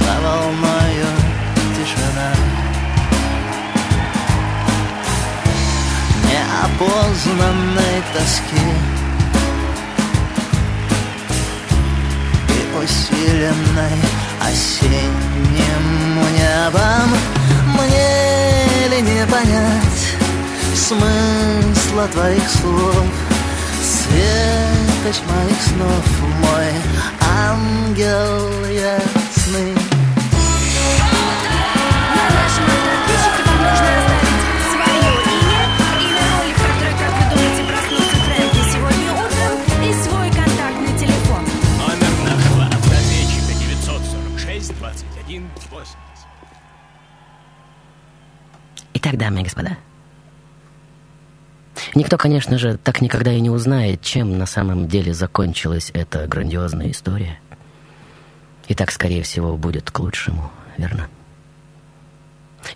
За 0.00 0.14
волною 0.22 1.08
тишина. 1.76 2.30
Неопознанной 6.28 8.02
тоски. 8.12 8.68
И 12.48 12.60
усиленной 12.76 13.98
осенним 14.46 15.86
небом. 16.36 17.08
Мне 17.78 18.88
ли 18.88 19.00
не 19.02 19.26
понять 19.26 20.18
смысла 20.74 22.08
твоих 22.08 22.48
слов 22.48 23.27
Светоч 24.08 25.22
моих 25.28 25.60
снов, 25.62 26.04
мой 26.40 26.72
ангел 27.20 28.64
ясный 28.66 29.72
На 32.14 32.24
нашем 32.36 32.64
автоответчике 32.68 33.42
вам 33.46 33.58
нужно 33.58 33.88
оставить 33.98 34.46
свое 34.70 35.10
имя, 35.24 35.60
имя 36.04 36.24
роли, 36.28 36.52
в 36.52 36.60
которой, 36.60 36.94
как 36.98 37.12
вы 37.16 37.24
думаете, 37.30 37.62
проснулся 37.64 38.16
Фрэнки 38.24 38.62
сегодня 38.72 39.10
утром, 39.12 39.54
и 39.82 39.92
свой 39.94 40.28
контактный 40.30 40.94
телефон. 40.98 41.42
Номер 41.78 42.12
нашего 42.24 42.64
автоответчика 42.66 43.52
946 43.54 44.78
21 44.78 45.50
80. 45.70 45.96
Итак, 48.94 49.16
дамы 49.16 49.40
и 49.40 49.44
господа, 49.44 49.76
никто, 51.98 52.16
конечно 52.16 52.56
же, 52.58 52.78
так 52.78 53.00
никогда 53.00 53.32
и 53.32 53.40
не 53.40 53.50
узнает, 53.50 54.00
чем 54.00 54.38
на 54.38 54.46
самом 54.46 54.88
деле 54.88 55.12
закончилась 55.12 55.90
эта 55.92 56.26
грандиозная 56.26 56.90
история. 56.90 57.40
И 58.68 58.74
так, 58.74 58.90
скорее 58.90 59.22
всего, 59.22 59.56
будет 59.56 59.90
к 59.90 59.98
лучшему, 59.98 60.50
верно? 60.76 61.08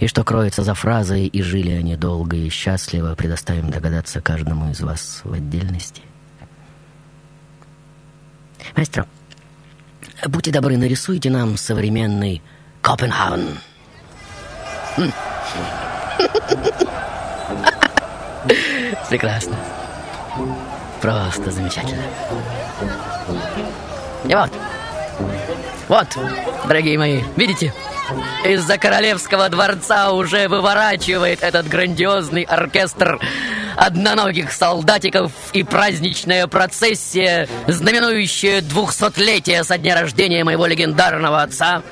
И 0.00 0.06
что 0.06 0.24
кроется 0.24 0.62
за 0.62 0.74
фразой 0.74 1.26
«и 1.26 1.42
жили 1.42 1.70
они 1.70 1.96
долго 1.96 2.36
и 2.36 2.48
счастливо», 2.48 3.14
предоставим 3.14 3.70
догадаться 3.70 4.20
каждому 4.20 4.70
из 4.70 4.80
вас 4.80 5.20
в 5.24 5.32
отдельности. 5.32 6.02
Маэстро, 8.76 9.06
будьте 10.26 10.50
добры, 10.50 10.76
нарисуйте 10.76 11.30
нам 11.30 11.56
современный 11.56 12.42
Копенгаген. 12.80 13.58
М. 14.96 15.12
Прекрасно. 19.12 19.54
Просто 21.02 21.50
замечательно. 21.50 22.02
И 24.26 24.34
вот. 24.34 24.50
Вот, 25.86 26.06
дорогие 26.66 26.96
мои, 26.96 27.20
видите? 27.36 27.74
Из-за 28.42 28.78
королевского 28.78 29.50
дворца 29.50 30.12
уже 30.12 30.48
выворачивает 30.48 31.42
этот 31.42 31.68
грандиозный 31.68 32.44
оркестр 32.44 33.20
одноногих 33.76 34.50
солдатиков 34.50 35.30
и 35.52 35.62
праздничная 35.62 36.46
процессия, 36.46 37.50
знаменующая 37.66 38.62
двухсотлетие 38.62 39.62
со 39.64 39.76
дня 39.76 40.00
рождения 40.00 40.42
моего 40.42 40.64
легендарного 40.64 41.42
отца. 41.42 41.82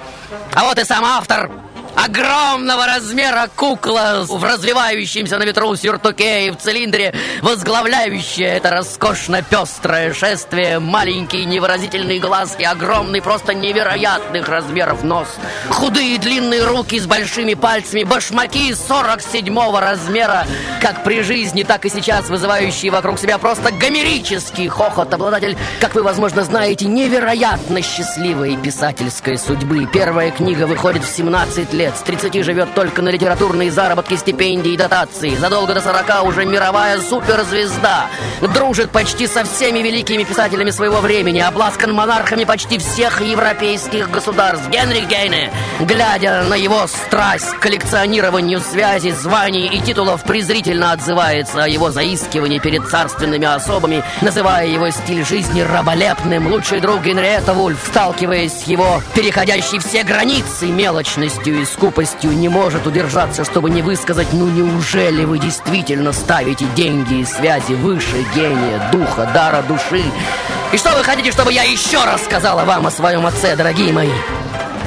А 0.54 0.64
вот 0.64 0.78
и 0.78 0.84
сам 0.84 1.04
автор 1.04 1.50
огромного 1.96 2.86
размера 2.86 3.48
кукла 3.54 4.24
в 4.28 4.42
развивающемся 4.44 5.38
на 5.38 5.44
ветру 5.44 5.74
сюртуке 5.76 6.46
и 6.46 6.50
в 6.50 6.56
цилиндре, 6.56 7.14
возглавляющая 7.42 8.54
это 8.56 8.70
роскошно 8.70 9.42
пестрое 9.42 10.12
шествие, 10.12 10.78
маленькие 10.78 11.44
невыразительные 11.44 12.20
глазки, 12.20 12.62
огромный, 12.62 13.22
просто 13.22 13.54
невероятных 13.54 14.48
размеров 14.48 15.02
нос, 15.02 15.28
худые 15.68 16.18
длинные 16.18 16.64
руки 16.64 16.98
с 16.98 17.06
большими 17.06 17.54
пальцами, 17.54 18.04
башмаки 18.04 18.70
47-го 18.70 19.80
размера, 19.80 20.46
как 20.80 21.04
при 21.04 21.22
жизни, 21.22 21.62
так 21.62 21.84
и 21.84 21.90
сейчас 21.90 22.28
вызывающие 22.28 22.90
вокруг 22.90 23.18
себя 23.18 23.38
просто 23.38 23.72
гомерический 23.72 24.68
хохот, 24.68 25.12
обладатель, 25.12 25.56
как 25.80 25.94
вы, 25.94 26.02
возможно, 26.02 26.44
знаете, 26.44 26.86
невероятно 26.86 27.82
счастливой 27.82 28.56
писательской 28.56 29.38
судьбы. 29.38 29.88
Первая 29.92 30.30
книга 30.30 30.66
выходит 30.66 31.04
в 31.04 31.10
17 31.14 31.72
лет, 31.72 31.79
с 31.88 32.02
30 32.02 32.44
живет 32.44 32.74
только 32.74 33.02
на 33.02 33.08
литературные 33.08 33.70
заработки, 33.70 34.14
стипендии 34.14 34.72
и 34.72 34.76
дотации. 34.76 35.34
Задолго 35.36 35.74
до 35.74 35.80
40 35.80 36.24
уже 36.24 36.44
мировая 36.44 37.00
суперзвезда. 37.00 38.06
Дружит 38.54 38.90
почти 38.90 39.26
со 39.26 39.44
всеми 39.44 39.78
великими 39.78 40.24
писателями 40.24 40.70
своего 40.70 41.00
времени, 41.00 41.40
обласкан 41.40 41.92
монархами 41.92 42.44
почти 42.44 42.78
всех 42.78 43.20
европейских 43.20 44.10
государств. 44.10 44.68
Генрих 44.68 45.08
Гейне, 45.08 45.50
глядя 45.80 46.44
на 46.44 46.54
его 46.54 46.86
страсть 46.86 47.50
к 47.54 47.60
коллекционированию 47.60 48.60
связей, 48.60 49.12
званий 49.12 49.66
и 49.66 49.80
титулов, 49.80 50.24
презрительно 50.24 50.92
отзывается 50.92 51.64
о 51.64 51.68
его 51.68 51.90
заискивании 51.90 52.58
перед 52.58 52.86
царственными 52.88 53.46
особами, 53.46 54.04
называя 54.20 54.66
его 54.66 54.90
стиль 54.90 55.24
жизни 55.24 55.62
раболепным. 55.62 56.48
Лучший 56.48 56.80
друг 56.80 57.02
Генриетта 57.02 57.54
Вульф, 57.54 57.78
сталкиваясь 57.86 58.52
с 58.52 58.62
его 58.64 59.02
переходящей 59.14 59.78
все 59.78 60.02
границы 60.02 60.66
мелочностью 60.66 61.60
и 61.60 61.64
скупостью, 61.70 62.32
не 62.32 62.48
может 62.48 62.86
удержаться, 62.86 63.44
чтобы 63.44 63.70
не 63.70 63.82
высказать, 63.82 64.28
ну 64.32 64.46
неужели 64.46 65.24
вы 65.24 65.38
действительно 65.38 66.12
ставите 66.12 66.66
деньги 66.76 67.20
и 67.20 67.24
связи 67.24 67.72
выше 67.72 68.24
гения, 68.34 68.90
духа, 68.92 69.30
дара 69.32 69.62
души? 69.62 70.02
И 70.72 70.76
что 70.76 70.90
вы 70.96 71.02
хотите, 71.02 71.32
чтобы 71.32 71.52
я 71.52 71.62
еще 71.62 72.04
раз 72.04 72.24
сказала 72.24 72.64
вам 72.64 72.86
о 72.86 72.90
своем 72.90 73.26
отце, 73.26 73.56
дорогие 73.56 73.92
мои? 73.92 74.10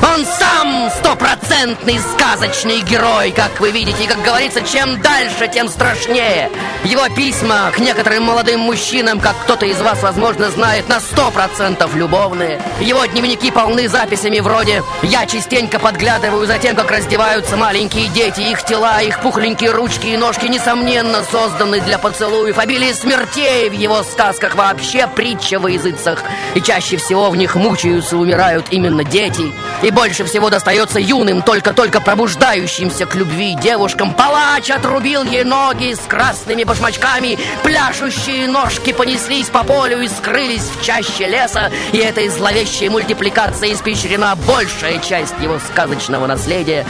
Он 0.04 0.26
сам 0.26 0.90
стопроцентный 0.90 1.98
сказочный 2.00 2.82
герой, 2.82 3.32
как 3.32 3.60
вы 3.62 3.72
видите. 3.72 4.04
И, 4.04 4.08
как 4.08 4.22
говорится, 4.22 4.62
чем 4.62 5.00
дальше, 5.02 5.48
тем 5.48 5.70
страшнее. 5.70 6.52
Его 6.84 7.08
письма 7.16 7.72
к 7.74 7.80
некоторым 7.80 8.24
молодым 8.24 8.60
мужчинам, 8.60 9.22
как 9.22 9.36
кто-то 9.44 9.66
из 9.66 9.80
вас, 9.80 10.04
возможно, 10.04 10.52
знает, 10.52 10.90
на 10.90 11.00
сто 11.00 11.32
процентов 11.32 11.96
любовные. 11.96 12.62
Его 12.82 13.06
дневники 13.06 13.50
полны 13.50 13.88
записями 13.88 14.40
вроде 14.40 14.84
«Я 15.04 15.26
частенько 15.26 15.80
подглядываю 15.80 16.46
за 16.46 16.58
тем, 16.58 16.76
как 16.76 16.92
раздеваются 16.92 17.56
маленькие 17.56 18.10
дети. 18.10 18.42
Их 18.42 18.64
тела, 18.66 19.02
их 19.02 19.22
пухленькие 19.22 19.72
ручки 19.72 20.08
и 20.08 20.18
ножки, 20.18 20.48
несомненно, 20.48 21.24
созданы 21.24 21.80
для 21.80 21.98
поцелуев. 21.98 22.58
Обилие 22.58 22.94
смертей 22.94 23.70
в 23.70 23.74
его 23.74 24.04
сказках 24.04 24.56
вообще 24.56 25.08
притча 25.08 25.60
во 25.60 25.70
языцах. 25.70 26.20
И 26.56 26.62
чаще 26.62 26.98
всего 26.98 27.30
в 27.30 27.38
них 27.38 27.56
мучаются, 27.56 28.18
умирают 28.18 28.68
именно 28.72 29.06
дети. 29.06 29.54
И 29.82 29.93
больше 29.94 30.26
всего 30.26 30.50
достается 30.50 31.00
юным, 31.00 31.42
только-только 31.42 32.02
пробуждающимся 32.02 33.06
к 33.06 33.16
любви 33.16 33.56
девушкам. 33.56 34.14
Палач 34.14 34.70
отрубил 34.70 35.24
ей 35.24 35.44
ноги 35.44 35.94
с 35.94 36.00
красными 36.00 36.64
башмачками, 36.64 37.38
пляшущие 37.64 38.48
ножки 38.48 38.92
понеслись 38.92 39.48
по 39.48 39.64
полю 39.64 40.02
и 40.02 40.08
скрылись 40.08 40.70
в 40.70 40.84
чаще 40.84 41.28
леса, 41.28 41.72
и 41.92 41.98
этой 41.98 42.30
зловещей 42.30 42.90
мультипликацией 42.90 43.74
испещрена 43.74 44.36
большая 44.48 45.00
часть 45.00 45.40
его 45.42 45.60
сказочного 45.60 46.28
наследия. 46.28 46.86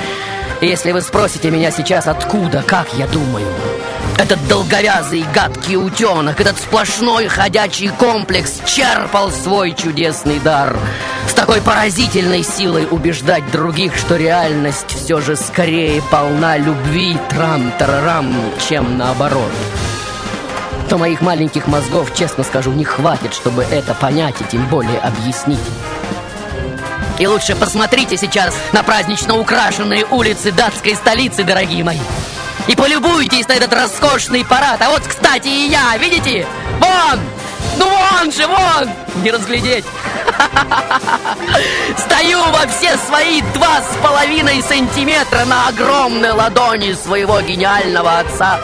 Если 0.61 0.91
вы 0.91 1.01
спросите 1.01 1.51
меня 1.51 1.71
сейчас, 1.71 2.07
откуда, 2.07 2.63
как 2.65 2.87
я 2.93 3.07
думаю, 3.07 3.47
этот 4.17 4.47
долговязый 4.47 5.25
гадкий 5.33 5.75
утенок, 5.75 6.39
этот 6.39 6.57
сплошной 6.57 7.27
ходячий 7.27 7.89
комплекс 7.89 8.61
черпал 8.65 9.31
свой 9.31 9.73
чудесный 9.73 10.39
дар. 10.39 10.77
С 11.27 11.33
такой 11.33 11.61
поразительной 11.61 12.43
силой 12.43 12.87
убеждать 12.89 13.49
других, 13.51 13.95
что 13.95 14.15
реальность 14.15 14.89
все 14.89 15.19
же 15.21 15.35
скорее 15.35 16.01
полна 16.11 16.57
любви 16.57 17.17
трам-тарарам, 17.29 18.33
чем 18.67 18.97
наоборот. 18.97 19.51
То 20.89 20.97
моих 20.97 21.21
маленьких 21.21 21.67
мозгов, 21.67 22.13
честно 22.13 22.43
скажу, 22.43 22.71
не 22.71 22.85
хватит, 22.85 23.33
чтобы 23.33 23.63
это 23.63 23.93
понять 23.93 24.35
и 24.41 24.43
тем 24.45 24.67
более 24.67 24.99
объяснить. 24.99 25.59
И 27.19 27.27
лучше 27.27 27.55
посмотрите 27.55 28.17
сейчас 28.17 28.55
на 28.73 28.83
празднично 28.83 29.37
украшенные 29.37 30.05
улицы 30.05 30.51
датской 30.51 30.95
столицы, 30.95 31.43
дорогие 31.43 31.83
мои. 31.83 31.99
И 32.67 32.75
полюбуйтесь 32.75 33.47
на 33.47 33.53
этот 33.53 33.73
роскошный 33.73 34.45
парад. 34.45 34.81
А 34.81 34.89
вот, 34.89 35.01
кстати, 35.01 35.47
и 35.47 35.69
я, 35.69 35.97
видите? 35.97 36.47
Вон! 36.79 37.19
Ну 37.77 37.85
вон 37.87 38.31
же, 38.31 38.47
вон! 38.47 38.89
Не 39.21 39.31
разглядеть. 39.31 39.85
Стою 41.97 42.39
во 42.51 42.67
все 42.67 42.97
свои 42.97 43.41
два 43.53 43.81
с 43.81 43.95
половиной 44.01 44.61
сантиметра 44.61 45.43
на 45.45 45.67
огромной 45.67 46.31
ладони 46.31 46.93
своего 46.93 47.41
гениального 47.41 48.19
отца. 48.19 48.59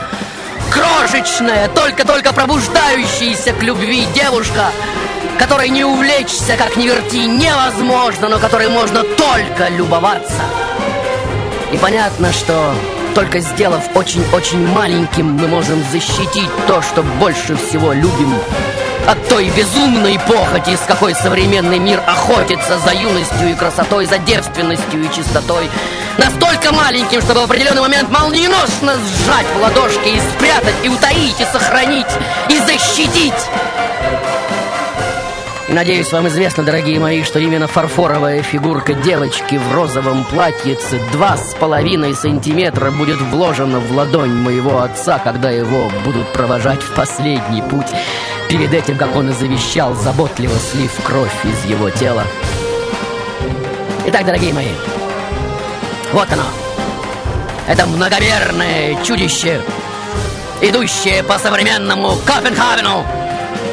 Крошечная, 0.71 1.67
только-только 1.69 2.31
пробуждающаяся 2.31 3.53
к 3.53 3.63
любви 3.63 4.05
девушка, 4.13 4.71
которой 5.37 5.69
не 5.69 5.83
увлечься, 5.83 6.55
как 6.57 6.77
ни 6.77 6.87
верти, 6.87 7.25
невозможно, 7.25 8.29
но 8.29 8.39
которой 8.39 8.69
можно 8.69 9.03
только 9.03 9.67
любоваться. 9.69 10.43
И 11.73 11.77
понятно, 11.77 12.31
что 12.31 12.73
только 13.13 13.39
сделав 13.39 13.83
очень-очень 13.95 14.67
маленьким, 14.67 15.33
мы 15.33 15.47
можем 15.47 15.83
защитить 15.91 16.49
то, 16.67 16.81
что 16.81 17.03
больше 17.03 17.55
всего 17.55 17.93
любим 17.93 18.33
от 19.07 19.27
той 19.27 19.49
безумной 19.49 20.19
похоти, 20.19 20.75
с 20.75 20.85
какой 20.87 21.15
современный 21.15 21.79
мир 21.79 22.01
охотится 22.05 22.77
за 22.79 22.93
юностью 22.93 23.49
и 23.49 23.55
красотой, 23.55 24.05
за 24.05 24.17
девственностью 24.19 25.03
и 25.03 25.11
чистотой. 25.11 25.69
Настолько 26.17 26.71
маленьким, 26.73 27.21
чтобы 27.21 27.41
в 27.41 27.43
определенный 27.45 27.81
момент 27.81 28.09
молниеносно 28.09 28.93
сжать 28.93 29.47
в 29.55 29.61
ладошки 29.61 30.09
и 30.09 30.19
спрятать, 30.35 30.75
и 30.83 30.89
утаить, 30.89 31.39
и 31.39 31.45
сохранить, 31.45 32.07
и 32.49 32.59
защитить. 32.59 33.33
Надеюсь, 35.71 36.11
вам 36.11 36.27
известно, 36.27 36.63
дорогие 36.63 36.99
мои, 36.99 37.23
что 37.23 37.37
именно 37.37 37.67
фарфоровая 37.67 38.41
фигурка 38.41 38.95
девочки 38.95 39.55
в 39.55 39.71
розовом 39.71 40.25
платьице 40.25 40.99
два 41.11 41.37
с 41.37 41.53
половиной 41.53 42.15
сантиметра 42.15 42.89
будет 42.89 43.21
вложена 43.21 43.79
в 43.79 43.95
ладонь 43.95 44.33
моего 44.33 44.81
отца, 44.81 45.19
когда 45.19 45.51
его 45.51 45.91
будут 46.03 46.33
провожать 46.33 46.81
в 46.81 46.95
последний 46.95 47.61
путь. 47.61 47.85
Перед 48.49 48.73
этим, 48.73 48.97
как 48.97 49.15
он 49.15 49.29
и 49.29 49.33
завещал, 49.33 49.93
заботливо 49.93 50.55
слив 50.57 50.91
кровь 51.03 51.45
из 51.45 51.69
его 51.69 51.91
тела. 51.91 52.23
Итак, 54.07 54.25
дорогие 54.25 54.53
мои, 54.53 54.71
вот 56.11 56.33
оно. 56.33 56.45
Это 57.67 57.85
многомерное 57.85 58.97
чудище, 59.03 59.61
идущее 60.61 61.21
по 61.21 61.37
современному 61.37 62.15
Копенгагену 62.25 63.05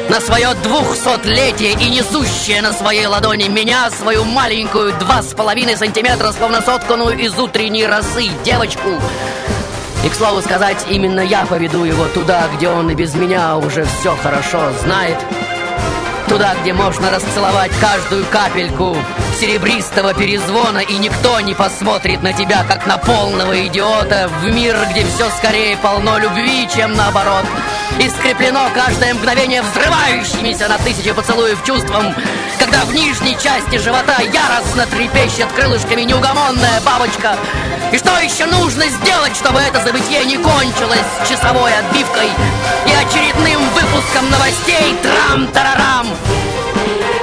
на 0.09 0.21
свое 0.21 0.53
двухсотлетие 0.63 1.73
и 1.73 1.89
несущее 1.89 2.61
на 2.61 2.71
своей 2.73 3.05
ладони 3.05 3.47
меня, 3.47 3.89
свою 3.91 4.23
маленькую 4.23 4.93
два 4.99 5.21
с 5.21 5.33
половиной 5.33 5.75
сантиметра, 5.75 6.31
словно 6.31 6.61
сотканную 6.61 7.17
из 7.17 7.37
утренней 7.37 7.85
росы 7.85 8.29
девочку. 8.43 8.89
И, 10.03 10.09
к 10.09 10.13
слову 10.13 10.41
сказать, 10.41 10.85
именно 10.89 11.19
я 11.19 11.45
поведу 11.45 11.83
его 11.83 12.05
туда, 12.07 12.47
где 12.55 12.69
он 12.69 12.89
и 12.89 12.95
без 12.95 13.15
меня 13.15 13.57
уже 13.57 13.85
все 13.85 14.15
хорошо 14.15 14.71
знает. 14.83 15.17
Туда, 16.29 16.55
где 16.61 16.73
можно 16.73 17.09
расцеловать 17.09 17.71
каждую 17.79 18.25
капельку 18.25 18.95
серебристого 19.39 20.13
перезвона, 20.13 20.79
и 20.79 20.97
никто 20.97 21.39
не 21.39 21.53
посмотрит 21.53 22.21
на 22.21 22.33
тебя, 22.33 22.63
как 22.67 22.85
на 22.85 22.97
полного 22.97 23.65
идиота, 23.65 24.29
в 24.41 24.45
мир, 24.45 24.75
где 24.91 25.05
все 25.05 25.29
скорее 25.37 25.77
полно 25.77 26.17
любви, 26.17 26.67
чем 26.73 26.93
наоборот. 26.93 27.45
И 27.99 28.09
скреплено 28.09 28.69
каждое 28.75 29.13
мгновение 29.15 29.63
взрывающимися 29.63 30.67
на 30.67 30.77
тысячи 30.77 31.11
поцелуев 31.11 31.63
чувством, 31.63 32.13
когда 32.59 32.85
в 32.85 32.93
нижней 32.93 33.35
части 33.41 33.77
живота 33.77 34.17
яростно 34.21 34.85
трепещет 34.85 35.51
крылышками 35.53 36.03
неугомонная 36.03 36.79
бабочка. 36.85 37.35
И 37.91 37.97
что 37.97 38.17
еще 38.19 38.45
нужно 38.45 38.85
сделать, 38.87 39.35
чтобы 39.35 39.59
это 39.59 39.81
забытье 39.83 40.25
не 40.25 40.37
кончилось 40.37 41.07
часовой 41.27 41.71
отбивкой 41.73 42.29
и 42.85 42.91
очередным 42.91 43.61
выпуском 43.69 44.29
новостей 44.29 44.95
трам-тарарам? 45.01 46.07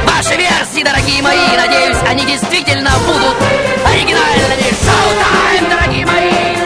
Ваши 0.07 0.37
версии, 0.37 0.83
дорогие 0.83 1.23
мои, 1.23 1.57
надеюсь, 1.57 1.99
они 2.09 2.25
действительно 2.25 2.91
будут 3.07 3.37
оригинальными. 3.87 4.75
Шоу-тайм, 4.83 5.71
дорогие 5.71 6.07
мои! 6.07 6.64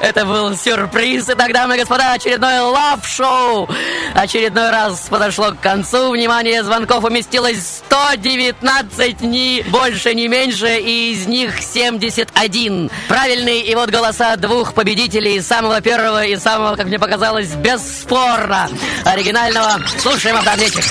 Это 0.00 0.24
был 0.24 0.56
сюрприз. 0.56 1.28
Итак, 1.28 1.52
дамы 1.52 1.76
и 1.76 1.80
господа, 1.80 2.12
очередное 2.12 2.62
лав-шоу. 2.62 3.68
Очередной 4.14 4.70
раз 4.70 5.08
подошло 5.08 5.52
к 5.52 5.60
концу. 5.60 6.10
Внимание, 6.10 6.62
звонков 6.62 7.04
уместилось 7.04 7.82
119, 7.86 9.20
ни 9.22 9.62
больше, 9.68 10.14
ни 10.14 10.26
меньше, 10.26 10.78
и 10.78 11.12
из 11.12 11.26
них 11.26 11.60
71. 11.60 12.90
Правильные 13.08 13.62
и 13.62 13.74
вот 13.74 13.90
голоса 13.90 14.36
двух 14.36 14.74
победителей, 14.74 15.40
самого 15.40 15.80
первого 15.80 16.24
и 16.24 16.36
самого, 16.36 16.76
как 16.76 16.86
мне 16.86 16.98
показалось, 16.98 17.48
бесспорно 17.54 18.68
оригинального. 19.04 19.80
Слушаем 19.98 20.36
автоответчик. 20.36 20.84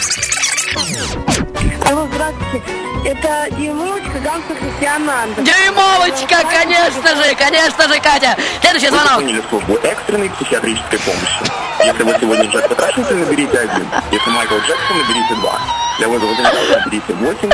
Алло, 1.88 2.06
здравствуйте. 2.12 2.64
Это 3.06 3.48
Дюймовочка, 3.56 4.20
Ганса 4.20 4.56
Христиананда. 4.60 5.42
Дюймовочка, 5.42 6.44
конечно 6.50 7.16
же, 7.16 7.36
конечно 7.36 7.88
же, 7.88 8.00
Катя. 8.02 8.36
Следующий 8.62 8.90
Вы 8.90 8.98
звонок. 8.98 9.16
поняли 9.22 9.44
службу 9.50 9.76
экстренной 9.78 10.30
психиатрической 10.32 11.00
помощи. 11.00 11.40
Если 11.86 12.04
вы 12.04 12.16
сегодня 12.20 12.46
Джек 12.50 12.68
Потрошитель, 12.68 13.16
наберите 13.16 13.58
один. 13.58 13.88
Если 14.12 14.30
Майкл 14.32 14.56
Джексон, 14.56 14.98
наберите 14.98 15.36
два. 15.36 15.60
Для 15.98 16.08
вызова 16.10 16.32
генерала 16.32 16.80
наберите 16.86 17.14
8 17.14 17.52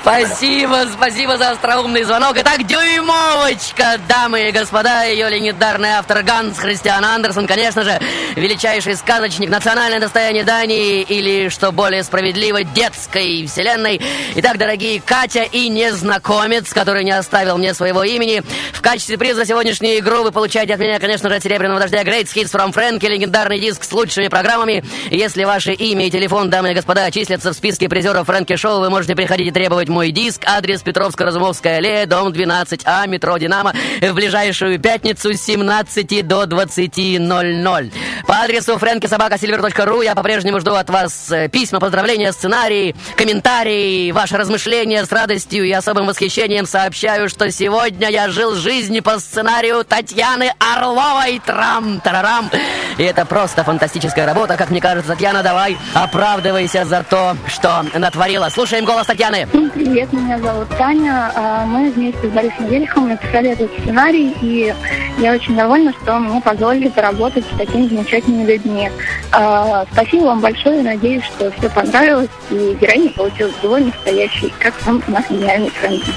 Спасибо, 0.00 0.86
спасибо 0.92 1.36
за 1.36 1.50
остроумный 1.50 2.04
звонок. 2.04 2.36
Итак, 2.36 2.64
дюймовочка, 2.64 3.98
дамы 4.08 4.48
и 4.48 4.52
господа, 4.52 5.02
ее 5.04 5.28
легендарный 5.28 5.90
автор 5.90 6.22
Ганс 6.22 6.56
Христиан 6.56 7.04
Андерсон, 7.04 7.48
конечно 7.48 7.82
же, 7.82 7.98
величайший 8.36 8.94
сказочник, 8.94 9.50
национальное 9.50 9.98
достояние 9.98 10.44
Дании 10.44 11.02
или, 11.02 11.48
что 11.48 11.72
более 11.72 12.04
справедливо, 12.04 12.62
детской 12.62 13.46
вселенной. 13.46 14.00
Итак, 14.36 14.58
дорогие 14.58 15.00
Катя 15.00 15.42
и 15.42 15.68
незнакомец, 15.68 16.72
который 16.72 17.02
не 17.02 17.10
оставил 17.10 17.58
мне 17.58 17.74
своего 17.74 18.04
имени, 18.04 18.44
в 18.72 18.80
качестве 18.82 19.18
приза 19.18 19.40
за 19.40 19.46
сегодняшнюю 19.46 19.98
игру 19.98 20.22
вы 20.22 20.30
получаете 20.30 20.74
от 20.74 20.80
меня, 20.80 21.00
конечно 21.00 21.28
же, 21.28 21.34
от 21.34 21.42
Серебряного 21.42 21.80
Дождя 21.80 22.02
Great 22.02 22.26
Hits 22.32 22.52
from 22.52 22.72
Frankie, 22.72 23.08
легендарный 23.08 23.58
диск 23.58 23.82
с 23.82 23.90
лучшими 23.90 24.28
программами. 24.28 24.84
Если 25.10 25.42
ваше 25.42 25.72
имя 25.72 26.06
и 26.06 26.10
телефон, 26.10 26.50
дамы 26.50 26.70
и 26.70 26.74
господа, 26.74 27.10
числятся 27.10 27.52
в 27.52 27.54
списке 27.54 27.79
призеров 27.88 28.26
Фрэнки 28.26 28.56
Шоу, 28.56 28.80
вы 28.80 28.90
можете 28.90 29.14
приходить 29.14 29.48
и 29.48 29.50
требовать 29.50 29.88
мой 29.88 30.10
диск. 30.10 30.42
Адрес 30.46 30.82
Петровско-Разумовская 30.82 31.76
аллея, 31.76 32.06
дом 32.06 32.28
12А, 32.28 33.08
метро 33.08 33.36
«Динамо» 33.38 33.72
в 34.00 34.12
ближайшую 34.12 34.78
пятницу 34.78 35.32
с 35.32 35.40
17 35.42 36.26
до 36.26 36.44
20.00. 36.44 37.92
По 38.26 38.34
адресу 38.42 38.74
frankysobakasilver.ru 38.74 40.04
я 40.04 40.14
по-прежнему 40.14 40.60
жду 40.60 40.74
от 40.74 40.90
вас 40.90 41.30
э, 41.30 41.48
письма, 41.48 41.80
поздравления, 41.80 42.32
сценарии, 42.32 42.94
комментарии, 43.16 44.10
ваши 44.12 44.36
размышления 44.36 45.04
с 45.04 45.12
радостью 45.12 45.64
и 45.64 45.72
особым 45.72 46.06
восхищением 46.06 46.66
сообщаю, 46.66 47.28
что 47.28 47.50
сегодня 47.50 48.08
я 48.10 48.28
жил 48.28 48.54
жизнь 48.54 49.00
по 49.00 49.18
сценарию 49.18 49.84
Татьяны 49.84 50.52
Орловой. 50.58 51.40
Трам-тарарам. 51.44 52.50
И 52.98 53.02
это 53.02 53.24
просто 53.24 53.64
фантастическая 53.64 54.26
работа, 54.26 54.56
как 54.56 54.70
мне 54.70 54.80
кажется. 54.80 55.12
Татьяна, 55.12 55.42
давай, 55.42 55.78
оправдывайся 55.94 56.84
за 56.84 57.02
то, 57.02 57.36
что 57.46 57.69
натворила. 57.94 58.48
Слушаем 58.48 58.84
голос 58.84 59.06
Татьяны. 59.06 59.46
Всем 59.46 59.70
привет, 59.70 60.12
меня 60.12 60.38
зовут 60.38 60.68
Таня. 60.76 61.32
А, 61.34 61.64
Мы 61.66 61.90
вместе 61.90 62.28
с 62.28 62.30
Борисом 62.30 62.66
Велиховым 62.66 63.10
написали 63.10 63.50
этот 63.50 63.70
сценарий, 63.80 64.34
и 64.40 64.74
я 65.18 65.32
очень 65.32 65.56
довольна, 65.56 65.92
что 66.02 66.18
мне 66.18 66.40
позволили 66.40 66.88
поработать 66.88 67.44
с 67.44 67.58
такими 67.58 67.88
замечательными 67.88 68.52
людьми. 68.52 68.90
А, 69.32 69.84
Спасибо 69.92 70.24
вам 70.24 70.40
большое, 70.40 70.82
надеюсь, 70.82 71.24
что 71.24 71.50
все 71.52 71.70
понравилось, 71.70 72.30
и 72.50 72.76
героиня 72.80 73.10
получилась 73.10 73.54
довольно 73.62 73.86
настоящей, 73.86 74.52
как 74.58 74.74
у 74.86 75.10
нас 75.10 75.24
гениальный 75.28 75.70
Фрэнки. 75.70 76.12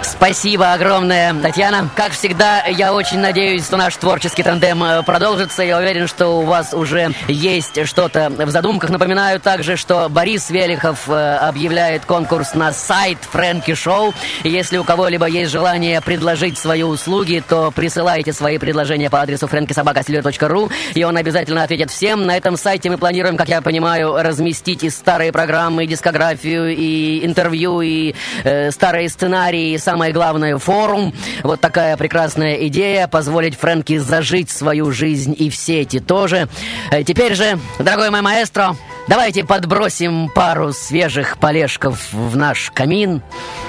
Спасибо 0.00 0.72
огромное, 0.72 1.34
Татьяна. 1.34 1.90
Как 1.94 2.12
всегда, 2.12 2.64
я 2.64 2.94
очень 2.94 3.18
надеюсь, 3.18 3.64
что 3.66 3.76
наш 3.76 3.96
творческий 3.96 4.42
тандем 4.42 4.82
э, 4.82 5.02
продолжится. 5.02 5.62
Я 5.62 5.78
уверен, 5.78 6.06
что 6.06 6.38
у 6.38 6.42
вас 6.42 6.72
уже 6.72 7.12
есть 7.28 7.86
что-то 7.86 8.30
в 8.30 8.48
задумках. 8.50 8.90
Напоминаю 8.90 9.40
также, 9.40 9.76
что 9.76 10.08
Борис 10.08 10.48
Велихов 10.50 11.08
э, 11.08 11.36
объявляет 11.36 12.04
конкурс 12.04 12.54
на 12.54 12.72
сайт 12.72 13.18
Фрэнки 13.30 13.74
Шоу. 13.74 14.14
Если 14.44 14.78
у 14.78 14.84
кого-либо 14.84 15.26
есть 15.26 15.50
желание 15.50 16.00
предложить 16.00 16.56
свои 16.56 16.82
услуги, 16.82 17.42
то 17.46 17.70
присылайте 17.70 18.32
свои 18.32 18.58
предложения 18.58 19.10
по 19.10 19.20
адресу 19.20 19.46
frankiesobakasilver.ru, 19.46 20.72
и 20.94 21.04
он 21.04 21.16
обязательно 21.16 21.64
ответит 21.64 21.90
всем. 21.90 22.26
На 22.26 22.36
этом 22.36 22.56
сайте 22.56 22.88
мы 22.90 22.96
планируем, 22.96 23.36
как 23.36 23.48
я 23.48 23.60
понимаю, 23.60 24.14
разместить 24.22 24.84
и 24.84 24.90
старые 24.90 25.32
программы, 25.32 25.84
и 25.84 25.86
дискографию, 25.88 26.74
и 26.74 27.26
интервью, 27.26 27.80
и 27.80 28.14
э, 28.44 28.70
старые 28.70 29.08
сценарии, 29.08 29.76
самое 29.82 30.12
главное, 30.12 30.56
форум. 30.58 31.12
Вот 31.42 31.60
такая 31.60 31.96
прекрасная 31.96 32.66
идея, 32.68 33.08
позволить 33.08 33.56
Фрэнки 33.56 33.98
зажить 33.98 34.50
свою 34.50 34.92
жизнь 34.92 35.34
и 35.36 35.50
в 35.50 35.56
сети 35.56 35.98
тоже. 35.98 36.48
Э, 36.90 37.02
Теперь 37.02 37.34
же, 37.34 37.58
дорогой 37.78 38.10
мой 38.10 38.22
маэстро, 38.22 38.76
давайте 39.08 39.44
подбросим 39.44 40.30
пару 40.34 40.72
свежих 40.72 41.38
полежков 41.38 42.12
в 42.12 42.36
наш 42.36 42.70
камин. 42.70 43.22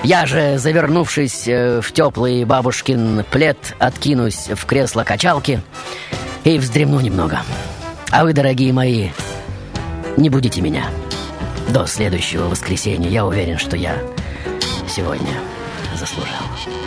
Я 0.03 0.26
же, 0.26 0.57
завернувшись 0.57 1.47
э, 1.47 1.82
в 1.82 1.91
теплый 1.91 2.45
бабушкин 2.45 3.26
плед, 3.32 3.57
откинусь 3.80 4.47
в 4.53 4.66
кресло 4.66 5.03
качалки 5.03 5.61
и 6.43 6.57
вздремну 6.59 6.99
немного. 6.99 7.41
А 8.11 8.24
вы, 8.24 8.34
дорогие 8.34 8.72
мои, 8.72 9.09
не 10.18 10.30
будите 10.30 10.61
меня. 10.61 10.86
До 11.70 11.88
следующего 11.88 12.47
воскресенья. 12.47 13.09
Я 13.09 13.26
уверен, 13.26 13.57
что 13.57 13.76
я 13.76 13.97
сегодня 14.88 15.32
заслужил. 15.95 16.82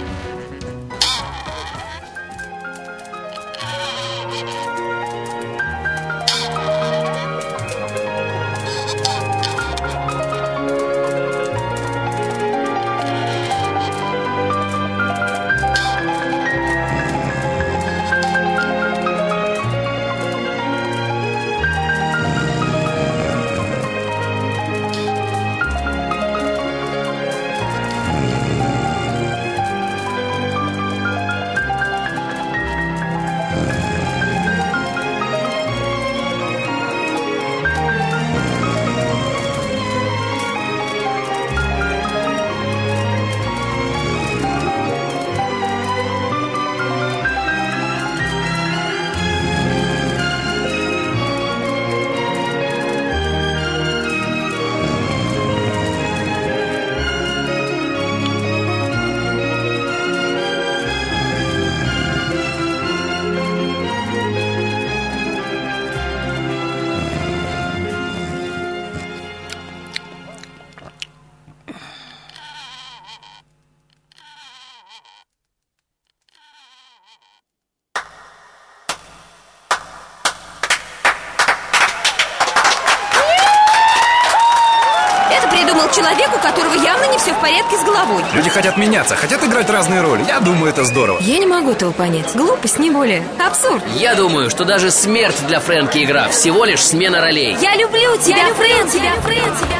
Хотят 88.56 88.78
меняться, 88.78 89.16
хотят 89.16 89.44
играть 89.44 89.68
разные 89.68 90.00
роли. 90.00 90.24
Я 90.26 90.40
думаю, 90.40 90.70
это 90.70 90.82
здорово. 90.84 91.18
Я 91.20 91.38
не 91.38 91.44
могу 91.44 91.72
этого 91.72 91.92
понять. 91.92 92.34
Глупость, 92.34 92.78
не 92.78 92.90
более. 92.90 93.22
Абсурд. 93.38 93.84
Я 93.96 94.14
думаю, 94.14 94.48
что 94.48 94.64
даже 94.64 94.90
смерть 94.90 95.36
для 95.46 95.60
Фрэнки 95.60 96.02
игра 96.02 96.28
всего 96.28 96.64
лишь 96.64 96.82
смена 96.82 97.20
ролей. 97.20 97.54
Я 97.60 97.76
люблю 97.76 98.16
тебя, 98.16 98.46
Фрэн, 98.54 98.88
тебя, 98.88 99.12
Фрэн, 99.22 99.56
тебя, 99.60 99.76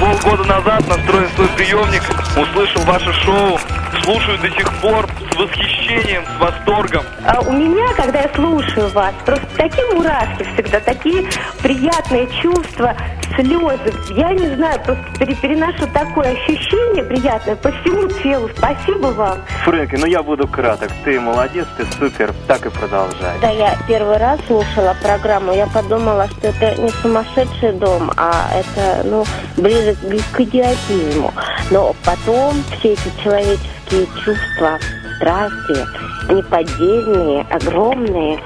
Полгода 0.00 0.44
назад 0.44 0.86
настроил 0.88 1.28
свой 1.36 1.48
приемник, 1.56 2.02
услышал 2.36 2.82
ваше 2.82 3.12
шоу, 3.12 3.58
слушаю 4.02 4.38
до 4.38 4.50
сих 4.50 4.72
пор 4.80 5.08
с 5.32 5.36
восхищением, 5.36 6.22
с 6.36 6.40
восторгом. 6.40 7.04
А 7.24 7.40
у 7.40 7.52
меня, 7.52 7.94
когда 7.94 8.20
я 8.20 8.30
слушаю 8.34 8.88
вас, 8.90 9.14
просто 9.24 9.46
такие 9.56 9.86
мурашки 9.94 10.46
всегда, 10.52 10.80
такие 10.80 11.24
приятные 11.62 12.28
чувства, 12.42 12.94
слезы. 13.36 13.94
Я 14.10 14.32
не 14.32 14.54
знаю, 14.56 14.80
просто 14.84 15.04
пере- 15.18 15.34
переношу 15.34 15.86
такое 15.92 16.32
ощущение 16.32 17.04
приятное 17.04 17.56
по 17.56 17.70
всему 17.70 18.08
телу. 18.22 18.50
Спасибо 18.56 19.08
вам. 19.08 19.38
Фрэнки, 19.64 19.96
ну 19.96 20.06
я 20.06 20.22
буду 20.22 20.48
краток. 20.48 20.90
Ты 21.04 21.20
молодец, 21.20 21.66
ты 21.76 21.84
супер, 21.98 22.32
так 22.46 22.64
и 22.66 22.70
продолжай. 22.70 23.32
Когда 23.40 23.50
я 23.50 23.76
первый 23.86 24.16
раз 24.16 24.40
слушала 24.46 24.96
программу, 25.02 25.52
я 25.52 25.66
подумала, 25.66 26.26
что 26.28 26.48
это 26.48 26.80
не 26.80 26.90
сумасшедший 26.90 27.72
дом, 27.72 28.10
а 28.16 28.48
это, 28.54 29.02
ну, 29.06 29.24
ближе 29.56 29.94
к 30.32 30.40
идиотизму. 30.40 31.32
Но 31.70 31.94
потом 32.04 32.54
все 32.78 32.92
эти 32.92 33.10
человеческие 33.22 34.06
чувства, 34.24 34.78
страсти, 35.16 35.86
неподдельные, 36.32 37.46
огромные, 37.50 38.38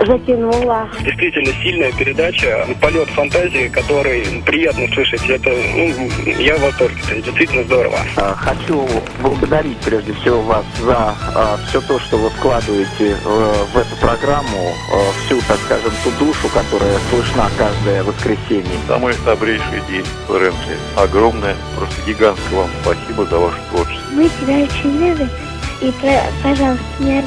затянула. 0.00 0.88
Действительно 1.04 1.52
сильная 1.62 1.92
передача, 1.92 2.66
полет 2.80 3.08
фантазии, 3.10 3.68
который 3.68 4.42
приятно 4.44 4.86
слышать. 4.94 5.28
Это, 5.28 5.50
ну, 5.50 6.10
я 6.38 6.56
в 6.56 6.60
восторге, 6.62 6.96
это 7.10 7.22
действительно 7.22 7.64
здорово. 7.64 7.98
А, 8.16 8.34
Хочу 8.34 8.88
благодарить 9.20 9.76
прежде 9.78 10.12
всего 10.14 10.42
вас 10.42 10.64
за 10.80 11.14
все 11.68 11.80
то, 11.82 11.98
что 12.00 12.16
вы 12.16 12.30
вкладываете 12.30 13.16
э, 13.24 13.64
в 13.72 13.76
эту 13.76 13.96
программу, 14.00 14.72
э, 14.92 15.26
всю, 15.26 15.40
так 15.42 15.58
скажем, 15.66 15.92
ту 16.04 16.10
душу, 16.24 16.48
которая 16.52 16.98
слышна 17.10 17.48
каждое 17.58 18.02
воскресенье. 18.02 18.78
Самый 18.88 19.14
добрейший 19.24 19.80
день, 19.88 20.04
Фрэнки. 20.26 20.76
Огромное, 20.96 21.56
просто 21.76 21.94
гигантское 22.06 22.58
вам 22.58 22.70
спасибо 22.82 23.24
за 23.26 23.38
ваше 23.38 23.58
творчество. 23.70 24.04
Мы 24.12 24.28
тебя 24.40 24.54
очень 24.64 24.98
любим. 24.98 25.28
И, 25.80 25.90
про- 26.00 26.30
пожалуйста, 26.42 26.84
не, 27.00 27.24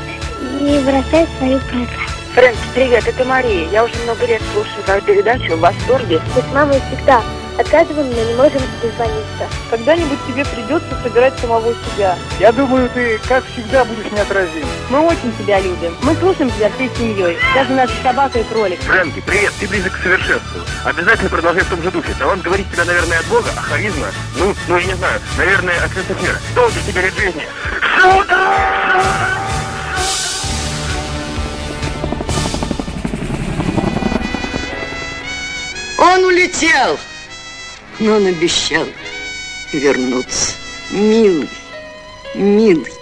не 0.61 0.79
бросай 0.79 1.27
свою 1.37 1.59
программу. 1.59 2.14
Фрэнки, 2.35 2.59
привет, 2.73 3.07
это 3.07 3.23
Мария. 3.23 3.69
Я 3.69 3.85
уже 3.85 3.95
много 4.03 4.25
лет 4.25 4.41
слушаю 4.51 4.83
твою 4.83 5.01
передачу 5.03 5.55
в 5.55 5.59
восторге. 5.61 6.19
Мы 6.35 6.41
с 6.41 6.53
мамой 6.53 6.81
всегда 6.91 7.23
отказываем, 7.57 8.09
но 8.09 8.23
не 8.23 8.33
можем 8.33 8.61
дозвониться. 8.81 9.47
Когда-нибудь 9.69 10.19
тебе 10.27 10.43
придется 10.43 11.01
собирать 11.01 11.39
самого 11.39 11.73
себя. 11.73 12.17
Я 12.37 12.51
думаю, 12.51 12.89
ты, 12.89 13.21
как 13.29 13.45
всегда, 13.45 13.85
будешь 13.85 14.11
неотразим. 14.11 14.65
Мы 14.89 14.99
очень 14.99 15.33
тебя 15.39 15.61
любим. 15.61 15.95
Мы 16.03 16.13
слушаем 16.15 16.51
тебя 16.51 16.69
всей 16.71 16.91
семьей. 16.97 17.37
Даже 17.55 17.71
наша 17.71 17.93
собака 18.03 18.37
и 18.37 18.43
кролик. 18.43 18.81
Фрэнки, 18.81 19.23
привет, 19.25 19.53
ты 19.57 19.69
близок 19.69 19.93
к 19.93 20.03
совершенству. 20.03 20.59
Обязательно 20.83 21.29
продолжай 21.29 21.63
в 21.63 21.69
том 21.69 21.81
же 21.81 21.89
духе. 21.89 22.13
Талант 22.19 22.43
говорит 22.43 22.69
тебя, 22.69 22.83
наверное, 22.83 23.19
от 23.19 23.25
Бога, 23.27 23.47
а 23.55 23.61
харизма, 23.61 24.07
ну, 24.37 24.53
ну, 24.67 24.77
я 24.77 24.85
не 24.87 24.95
знаю, 24.95 25.21
наверное, 25.37 25.77
от 25.77 25.93
конца 25.93 26.13
мира. 26.21 26.37
Долго 26.53 26.73
тебе 26.85 27.01
лет 27.01 27.13
жизни. 27.15 27.47
Он 36.05 36.23
улетел, 36.23 36.99
но 37.99 38.17
он 38.17 38.27
обещал 38.27 38.85
вернуться. 39.73 40.53
Милый, 40.91 41.49
милый. 42.35 42.94